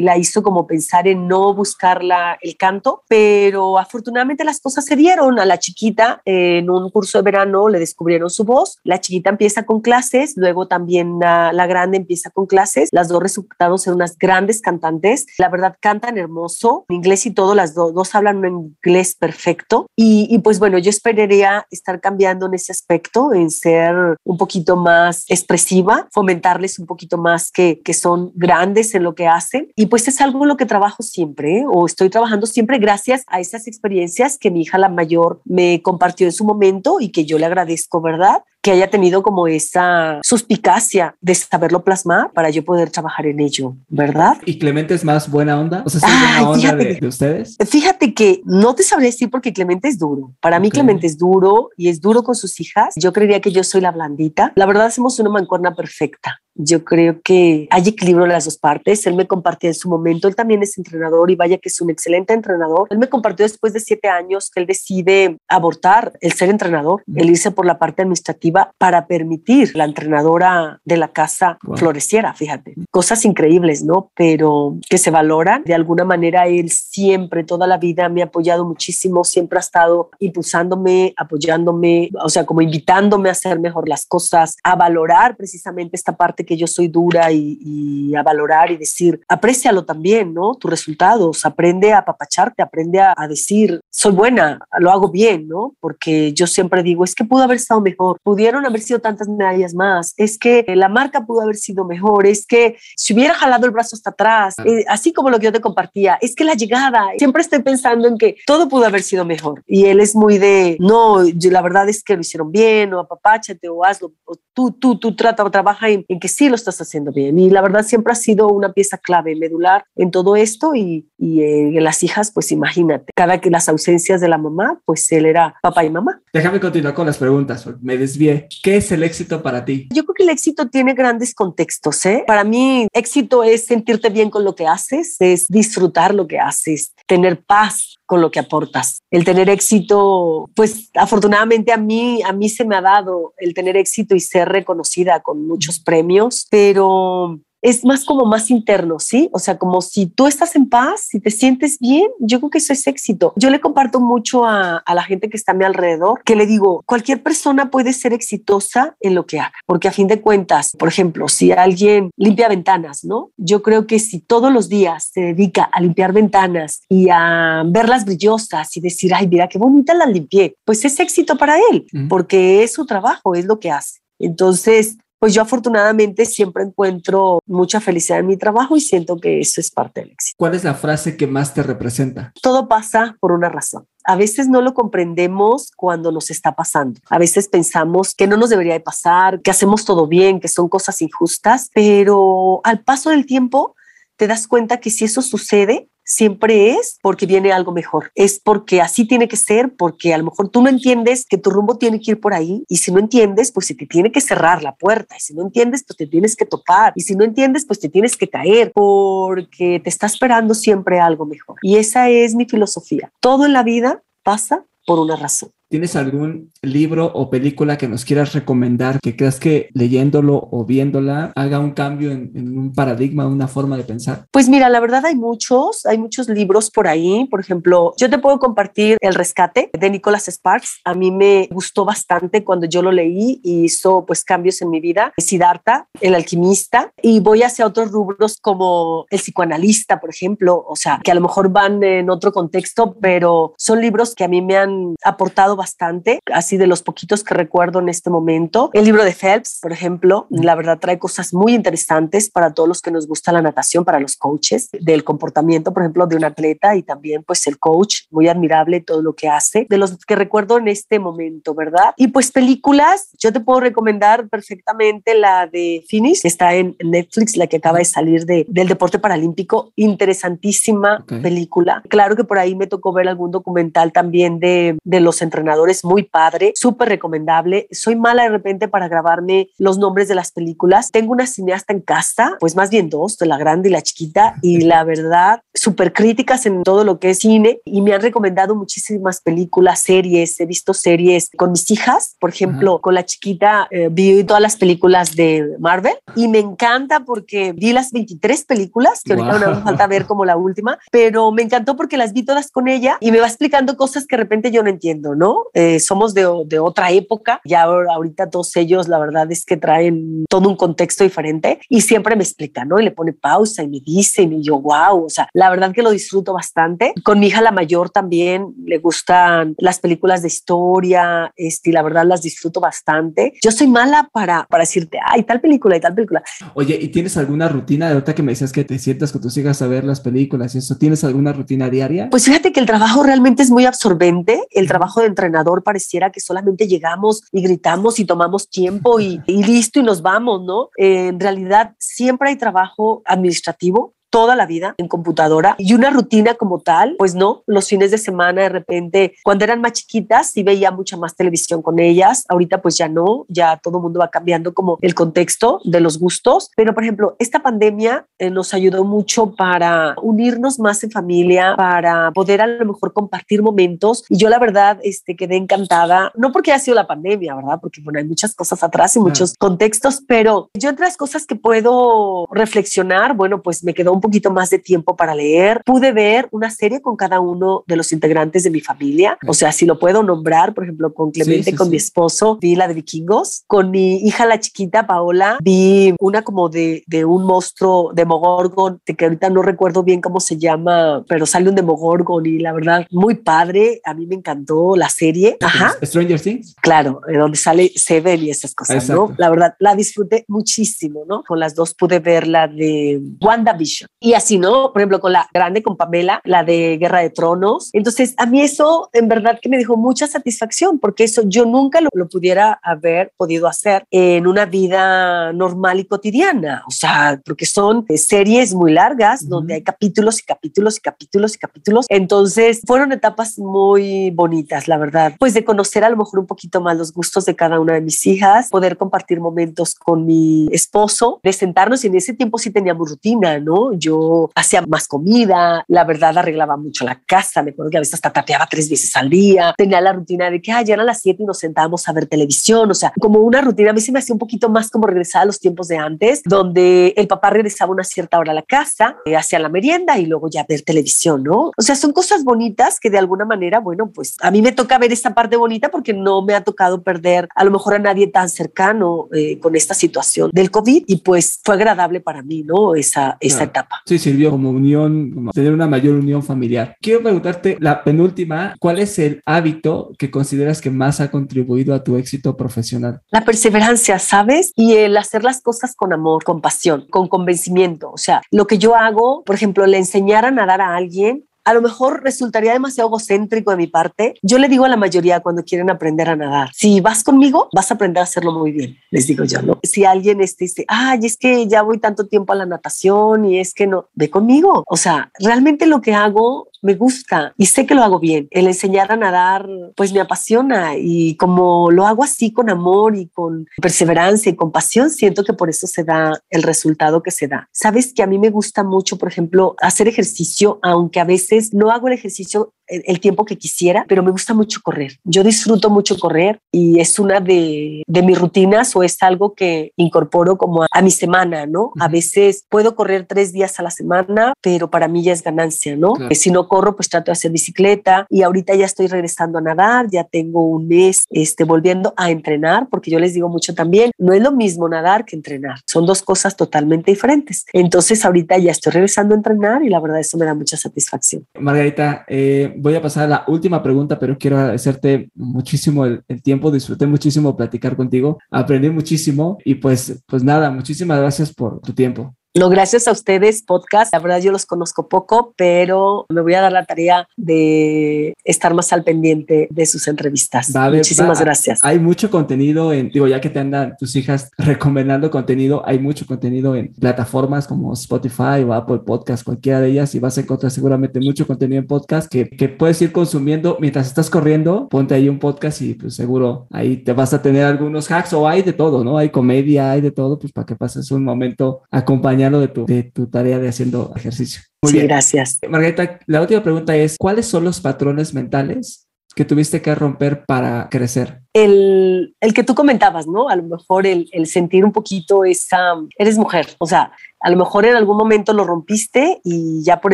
[0.01, 2.01] la hizo como pensar en no buscar
[2.41, 5.39] el canto, pero afortunadamente las cosas se dieron.
[5.39, 9.65] A la chiquita en un curso de verano le descubrieron su voz, la chiquita empieza
[9.65, 14.18] con clases, luego también la, la grande empieza con clases, las dos resultaron ser unas
[14.18, 19.15] grandes cantantes, la verdad cantan hermoso, en inglés y todo, las dos hablan un inglés
[19.15, 24.38] perfecto y, y pues bueno, yo esperaría estar cambiando en ese aspecto, en ser un
[24.38, 29.72] poquito más expresiva, fomentarles un poquito más que, que son grandes en lo que hacen.
[29.76, 31.66] Y pues es algo en lo que trabajo siempre, ¿eh?
[31.68, 36.28] o estoy trabajando siempre gracias a esas experiencias que mi hija la mayor me compartió
[36.28, 38.43] en su momento y que yo le agradezco, ¿verdad?
[38.68, 43.78] Que haya tenido como esa suspicacia de saberlo plasmar para yo poder trabajar en ello,
[43.88, 44.36] ¿verdad?
[44.43, 45.84] ¿Y Clemente es más buena onda?
[45.86, 47.55] O sea, ¿es buena onda de, ustedes?
[47.65, 50.34] Fíjate que no te sabré decir porque Clemente es duro.
[50.41, 52.93] Para mí Clemente es duro y es duro con sus hijas.
[52.97, 54.51] Yo creería que yo soy la blandita.
[54.55, 56.41] La verdad hacemos una mancuerna perfecta.
[56.59, 59.05] Yo creo que hay equilibrio en las dos partes.
[59.05, 61.91] Él me compartió en su momento, él también es entrenador y vaya que es un
[61.91, 62.88] excelente entrenador.
[62.89, 67.30] Él me compartió después de siete años que él decide abortar el ser entrenador, el
[67.30, 72.76] irse por la parte administrativa para permitir la entrenadora de la casa floreciera, fíjate.
[72.91, 74.12] Cosas increíbles, ¿no?
[74.16, 75.64] Pero que se valoran.
[75.66, 80.10] De alguna manera, él siempre, toda la vida me ha apoyado muchísimo, siempre ha estado
[80.20, 86.16] impulsándome, apoyándome, o sea, como invitándome a hacer mejor las cosas, a valorar precisamente esta
[86.16, 90.55] parte que yo soy dura y, a valorar y decir, aprécialo también, ¿no?
[90.55, 95.74] Tus resultados, aprende a apapacharte, aprende a, decir, soy buena, lo hago bien, ¿no?
[95.80, 99.73] Porque yo siempre digo, es que pudo haber estado mejor, pudieron haber sido tantas medallas
[99.73, 103.71] más, es que la marca pudo haber sido mejor, es que si hubiera jalado el
[103.71, 107.07] brazo hasta atrás, eh, así como lo que yo te compartía, es que la llegada,
[107.17, 109.63] siempre estoy pensando en que todo pudo haber sido mejor.
[109.67, 113.67] Y él es muy de, no, la verdad es que lo hicieron bien, o apapáchate,
[113.67, 117.11] o hazlo, o tú, tú, tú trata, trabaja en, en que sí lo estás haciendo
[117.11, 117.37] bien.
[117.37, 121.41] Y la verdad siempre ha sido una pieza clave, medular en todo esto y, y
[121.41, 125.55] eh, las hijas, pues imagínate, cada que las ausencias de la mamá, pues él era
[125.61, 126.21] papá y mamá.
[126.31, 127.97] Déjame continuar con las preguntas, me
[128.28, 128.47] desvié.
[128.63, 129.88] ¿Qué es el éxito para ti?
[129.93, 132.05] Yo creo que el éxito tiene grandes contextos.
[132.05, 132.23] ¿eh?
[132.28, 136.93] Para mí, éxito es sentirte bien con lo que haces, es disfrutar lo que haces,
[137.05, 138.99] tener paz con lo que aportas.
[139.11, 143.78] El tener éxito, pues afortunadamente a mí, a mí se me ha dado el tener
[143.78, 149.30] éxito y ser reconocida con muchos premios, pero es más como más interno, ¿sí?
[149.34, 152.59] O sea, como si tú estás en paz, si te sientes bien, yo creo que
[152.59, 153.34] eso es éxito.
[153.36, 156.45] Yo le comparto mucho a, a, la gente que está a mi alrededor, que le
[156.45, 160.78] digo, cualquier persona puede ser exitosa en lo que haga, porque a fin de cuentas,
[160.80, 163.32] por ejemplo, si alguien limpia ventanas, ¿no?
[163.36, 168.05] Yo creo que si todos los días se dedica a limpiar ventanas y a verlas
[168.05, 172.63] brillosas y decir, ay, mira qué bonita las limpié, pues es éxito para él, porque
[172.63, 173.99] es su trabajo, es lo que hace.
[174.20, 179.61] Entonces, pues yo afortunadamente siempre encuentro mucha felicidad en mi trabajo y siento que eso
[179.61, 180.36] es parte del éxito.
[180.38, 182.34] ¿Cuál es la frase que más te representa?
[182.41, 183.88] Todo pasa por una razón.
[184.03, 187.01] A veces no lo comprendemos cuando nos está pasando.
[187.09, 190.70] A veces pensamos que no nos debería de pasar, que hacemos todo bien, que son
[190.70, 193.76] cosas injustas, pero al paso del tiempo
[194.15, 198.12] te das cuenta que si eso sucede, siempre es porque viene algo mejor.
[198.16, 201.49] Es porque así tiene que ser, porque a lo mejor tú no entiendes que tu
[201.49, 204.22] rumbo tiene que ir por ahí y si no entiendes, pues se te tiene que
[204.22, 207.24] cerrar la puerta y si no entiendes, pues te tienes que topar y si no
[207.24, 211.58] entiendes, pues te tienes que caer porque te está esperando siempre algo mejor.
[211.62, 213.12] Y esa es mi filosofía.
[213.20, 215.51] Todo en la vida pasa por una razón.
[215.70, 221.34] ¿Tienes algún libro o película que nos quieras recomendar que creas que leyéndolo o viéndola
[221.36, 224.26] haga un cambio en, un paradigma, una forma de pensar?
[224.32, 227.26] Pues mira, la verdad hay muchos, hay muchos libros por ahí.
[227.30, 230.80] Por ejemplo, yo te puedo compartir El Rescate de Nicholas Sparks.
[230.86, 234.80] A mí me gustó bastante cuando yo lo leí y hizo pues cambios en mi
[234.80, 235.11] vida.
[235.18, 236.93] Siddhartha, El Alquimista.
[237.01, 240.63] Y voy hacia otros rubros como El Psicoanalista, por ejemplo.
[240.65, 244.30] O sea, que a lo mejor van en otro contexto, pero son libros que a
[244.30, 248.70] mí me han aportado bastante, así de los poquitos que recuerdo en este momento.
[248.74, 252.82] El libro de Phelps, por ejemplo, la verdad trae cosas muy interesantes para todos los
[252.82, 256.76] que nos gusta la natación, para los coaches, del comportamiento, por ejemplo, de un atleta
[256.76, 260.58] y también pues el coach, muy admirable todo lo que hace, de los que recuerdo
[260.58, 261.93] en este momento, ¿verdad?
[261.97, 267.36] Y pues películas, yo te puedo recomendar perfectamente la de Finish, que está en Netflix,
[267.36, 271.82] la que acaba de salir de, del deporte paralímpico, interesantísima película.
[271.89, 275.46] Claro que por ahí me tocó ver algún documental también de, de los entrenadores,
[275.83, 277.67] muy padre, súper recomendable.
[277.71, 280.91] Soy mala de repente para grabarme los nombres de las películas.
[280.91, 284.35] Tengo una cineasta en casa, pues más bien dos, de la grande y la chiquita,
[284.41, 288.55] y la verdad, súper críticas en todo lo que es cine y me han recomendado
[288.55, 290.39] muchísimas películas, series.
[290.39, 294.55] He visto series con mis hijas, por ejemplo, con la chiquita eh, vi todas las
[294.55, 299.61] películas de Marvel y me encanta porque vi las 23 películas, que ahorita no me
[299.61, 303.11] falta ver como la última, pero me encantó porque las vi todas con ella y
[303.11, 305.36] me va explicando cosas que de repente yo no entiendo, ¿no?
[305.53, 310.25] Eh, somos de, de, otra época, ya ahorita todos ellos, la verdad es que traen
[310.29, 312.79] todo un contexto diferente y siempre me explica, ¿no?
[312.79, 315.81] Y le pone pausa y me dice, y yo, wow, o sea, la verdad que
[315.81, 316.93] lo disfruto bastante.
[317.03, 321.81] Con mi hija la mayor también le gustan las películas de historia, este, y la
[321.81, 323.33] verdad las disfruto bastante.
[323.43, 326.23] Yo soy mala para, para decirte, ay, tal película y tal película.
[326.53, 329.38] Oye, ¿y tienes alguna rutina de ahorita que me decías que te sientas con tus
[329.38, 330.77] hijas a ver las películas y eso?
[330.77, 332.09] ¿Tienes alguna rutina diaria?
[332.09, 334.43] Pues fíjate que el trabajo realmente es muy absorbente.
[334.51, 339.80] El trabajo de entrenador pareciera que solamente llegamos y gritamos y tomamos tiempo y, listo
[339.80, 340.69] y nos vamos, ¿no?
[340.78, 346.36] Eh, en realidad siempre hay trabajo administrativo toda la vida en computadora y una rutina
[346.36, 350.43] como tal, pues no, los fines de semana de repente, cuando eran más chiquitas, sí
[350.43, 354.10] veía mucha más televisión con ellas, ahorita pues ya no, ya todo el mundo va
[354.10, 358.84] cambiando como el contexto de los gustos, pero por ejemplo, esta pandemia eh, nos ayudó
[358.84, 364.30] mucho para unirnos más en familia, para poder a lo mejor compartir momentos y yo
[364.30, 367.60] la verdad este, quedé encantada, no porque haya sido la pandemia, ¿verdad?
[367.62, 371.36] Porque bueno, hay muchas cosas atrás y muchos contextos, pero yo entre las cosas que
[371.36, 375.61] puedo reflexionar, bueno, pues me quedó un poquito más de tiempo para leer.
[375.65, 379.17] Pude ver una serie con cada uno de los integrantes de mi familia.
[379.27, 382.67] O sea, si lo puedo nombrar, por ejemplo, con Clemente, con mi esposo, vi la
[382.67, 383.43] de vikingos.
[383.47, 388.81] Con mi hija, la chiquita Paola, vi una como de, de un monstruo de Demogorgon,
[388.85, 392.53] de que ahorita no recuerdo bien cómo se llama, pero sale un Demogorgon y la
[392.53, 393.81] verdad, muy padre.
[393.83, 395.37] A mí me encantó la serie.
[395.41, 395.75] Ajá.
[395.83, 396.55] Stranger Things.
[396.61, 399.13] Claro, de donde sale Seven y esas cosas, ¿no?
[399.17, 401.23] La verdad, la disfruté muchísimo, ¿no?
[401.23, 404.71] Con las dos pude ver la de WandaVision y así, ¿no?
[404.71, 407.69] Por ejemplo, con la grande, con Pamela, la de Guerra de Tronos.
[407.73, 411.81] Entonces, a mí eso en verdad que me dejó mucha satisfacción, porque eso yo nunca
[411.81, 416.63] lo, lo pudiera haber podido hacer en una vida normal y cotidiana.
[416.67, 419.29] O sea, porque son series muy largas, uh -huh.
[419.29, 421.85] donde hay capítulos y capítulos y capítulos y capítulos.
[421.89, 425.13] Entonces, fueron etapas muy bonitas, la verdad.
[425.19, 427.81] Pues de conocer a lo mejor un poquito más los gustos de cada una de
[427.81, 432.51] mis hijas, poder compartir momentos con mi esposo, de sentarnos y en ese tiempo sí
[432.51, 433.73] teníamos rutina, ¿no?
[433.78, 437.95] Yo hacía más comida, la verdad arreglaba mucho la casa, me acuerdo que a veces
[437.95, 441.23] hasta tapeaba tres veces al día, tenía la rutina de que ya eran las siete
[441.23, 443.99] y nos sentábamos a ver televisión, o sea, como una rutina, a mí se me
[443.99, 447.69] hacía un poquito más como regresar a los tiempos de antes, donde el papá regresaba
[447.69, 450.61] a una cierta hora a la casa, eh, hacía la merienda y luego ya ver
[450.61, 451.51] televisión, ¿no?
[451.55, 454.78] O sea, son cosas bonitas que de alguna manera, bueno, pues a mí me toca
[454.78, 458.07] ver esta parte bonita porque no me ha tocado perder a lo mejor a nadie
[458.07, 462.75] tan cercano eh, con esta situación del COVID y pues fue agradable para mí, ¿no?
[462.75, 463.66] Esa, esa etapa.
[463.86, 466.76] Sí, sirvió como unión, como tener una mayor unión familiar.
[466.82, 471.84] Quiero preguntarte la penúltima, ¿cuál es el hábito que consideras que más ha contribuido a
[471.84, 473.01] tu éxito profesional?
[473.11, 474.51] La perseverancia, ¿sabes?
[474.55, 477.91] Y el hacer las cosas con amor, con pasión, con convencimiento.
[477.91, 481.53] O sea, lo que yo hago, por ejemplo, le enseñar a nadar a alguien a
[481.53, 484.15] lo mejor resultaría demasiado egocéntrico de mi parte.
[484.21, 487.71] Yo le digo a la mayoría cuando quieren aprender a nadar, si vas conmigo, vas
[487.71, 489.57] a aprender a hacerlo muy bien, les digo yo, ¿no?
[489.63, 493.39] Si alguien este, dice, ay, es que ya voy tanto tiempo a la natación y
[493.39, 494.65] es que no, ve conmigo.
[494.67, 498.28] O sea, realmente lo que hago me gusta y sé que lo hago bien.
[498.32, 503.08] El enseñar a nadar, pues me apasiona y como lo hago así con amor y
[503.08, 507.28] con perseverancia y con pasión, siento que por eso se da el resultado que se
[507.28, 507.49] da.
[507.51, 511.72] Sabes que a mí me gusta mucho, por ejemplo, hacer ejercicio, aunque a veces no
[511.72, 514.99] hago el ejercicio el tiempo que quisiera, pero me gusta mucho correr.
[515.03, 519.72] Yo disfruto mucho correr y es una de, de mis rutinas o es algo que
[519.76, 521.63] incorporo como a, a mi semana, ¿no?
[521.63, 521.86] Uh -huh.
[521.86, 525.76] A veces puedo correr tres días a la semana, pero para mí ya es ganancia,
[525.76, 525.93] ¿no?
[525.93, 526.13] Claro.
[526.15, 529.88] Si no corro, pues trato de hacer bicicleta y ahorita ya estoy regresando a nadar,
[529.89, 534.13] ya tengo un mes este, volviendo a entrenar, porque yo les digo mucho también, no
[534.13, 537.45] es lo mismo nadar que entrenar, son dos cosas totalmente diferentes.
[537.53, 541.26] Entonces ahorita ya estoy regresando a entrenar y la verdad eso me da mucha satisfacción.
[541.39, 546.51] Margarita, eh, voy a pasar a la última pregunta, pero quiero agradecerte muchísimo el, tiempo,
[546.51, 552.16] disfruté muchísimo platicar contigo, aprendí muchísimo y pues, pues nada, muchísimas gracias por tu tiempo.
[552.38, 553.91] No, gracias a ustedes, podcast.
[553.91, 558.53] La verdad yo los conozco poco, pero me voy a dar la tarea de estar
[558.53, 560.53] más al pendiente de sus entrevistas.
[560.53, 561.59] Muchísimas gracias.
[561.63, 566.05] Hay mucho contenido en, digo, ya que te andan tus hijas recomendando contenido, hay mucho
[566.05, 570.51] contenido en plataformas como Spotify o Apple Podcast, cualquiera de ellas, y vas a encontrar
[570.51, 574.67] seguramente mucho contenido en podcast que, que puedes ir consumiendo mientras estás corriendo.
[574.69, 578.27] Ponte ahí un podcast y pues seguro ahí te vas a tener algunos hacks o
[578.27, 578.99] hay de todo, ¿no?
[578.99, 582.84] Hay comedia, hay de todo, pues para que pases un momento acompañado de tu, de
[582.84, 584.41] tu tarea de haciendo ejercicio.
[584.61, 585.39] Muy sí, gracias.
[585.49, 590.67] Margarita, la última pregunta es, ¿cuáles son los patrones mentales que tuviste que romper para
[590.69, 591.21] crecer?
[591.34, 593.30] El, el que tú comentabas, ¿no?
[593.30, 596.91] A lo mejor el, el sentir un poquito esa, eres mujer, o sea,
[597.28, 599.93] a lo mejor en algún momento lo rompiste y ya por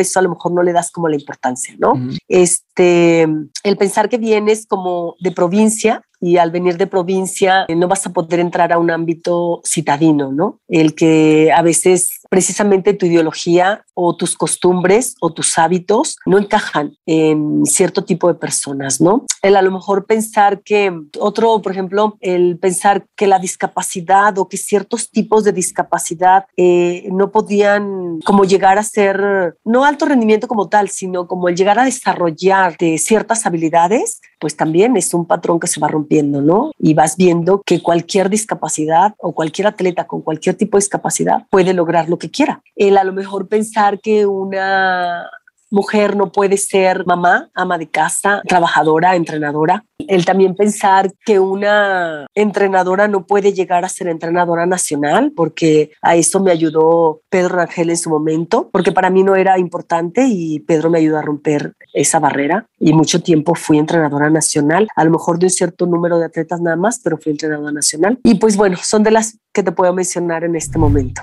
[0.00, 1.94] eso a lo mejor no le das como la importancia, ¿no?
[2.28, 7.86] Este, el pensar que vienes como de provincia y al venir de provincia eh, no
[7.86, 10.60] vas a poder entrar a un ámbito citadino, ¿no?
[10.68, 16.96] El que a veces precisamente tu ideología o tus costumbres o tus hábitos no encajan
[17.04, 19.26] en cierto tipo de personas, ¿no?
[19.42, 24.48] El a lo mejor pensar que otro, por ejemplo, el pensar que la discapacidad o
[24.48, 30.68] que ciertos tipos de discapacidad eh, podían como llegar a ser, no alto rendimiento como
[30.68, 35.60] tal, sino como el llegar a desarrollar de ciertas habilidades, pues también es un patrón
[35.60, 36.72] que se va rompiendo, ¿no?
[36.78, 41.74] Y vas viendo que cualquier discapacidad o cualquier atleta con cualquier tipo de discapacidad puede
[41.74, 42.62] lograr lo que quiera.
[42.76, 45.26] El a lo mejor pensar que una
[45.74, 49.84] mujer no puede ser mamá, ama de casa, trabajadora, entrenadora.
[49.98, 56.14] El también pensar que una entrenadora no puede llegar a ser entrenadora nacional, porque a
[56.14, 60.60] eso me ayudó Pedro Rangel en su momento, porque para mí no era importante y
[60.60, 65.10] Pedro me ayudó a romper esa barrera y mucho tiempo fui entrenadora nacional, a lo
[65.10, 68.18] mejor de un cierto número de atletas nada más, pero fui entrenadora nacional.
[68.22, 71.22] Y pues bueno, son de las que te puedo mencionar en este momento.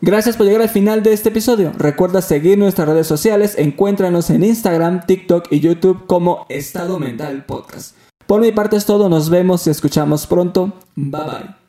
[0.00, 1.72] Gracias por llegar al final de este episodio.
[1.76, 3.56] Recuerda seguir nuestras redes sociales.
[3.58, 7.96] Encuéntranos en Instagram, TikTok y YouTube como Estado Mental Podcast.
[8.26, 9.08] Por mi parte es todo.
[9.08, 10.72] Nos vemos y escuchamos pronto.
[10.94, 11.67] Bye bye.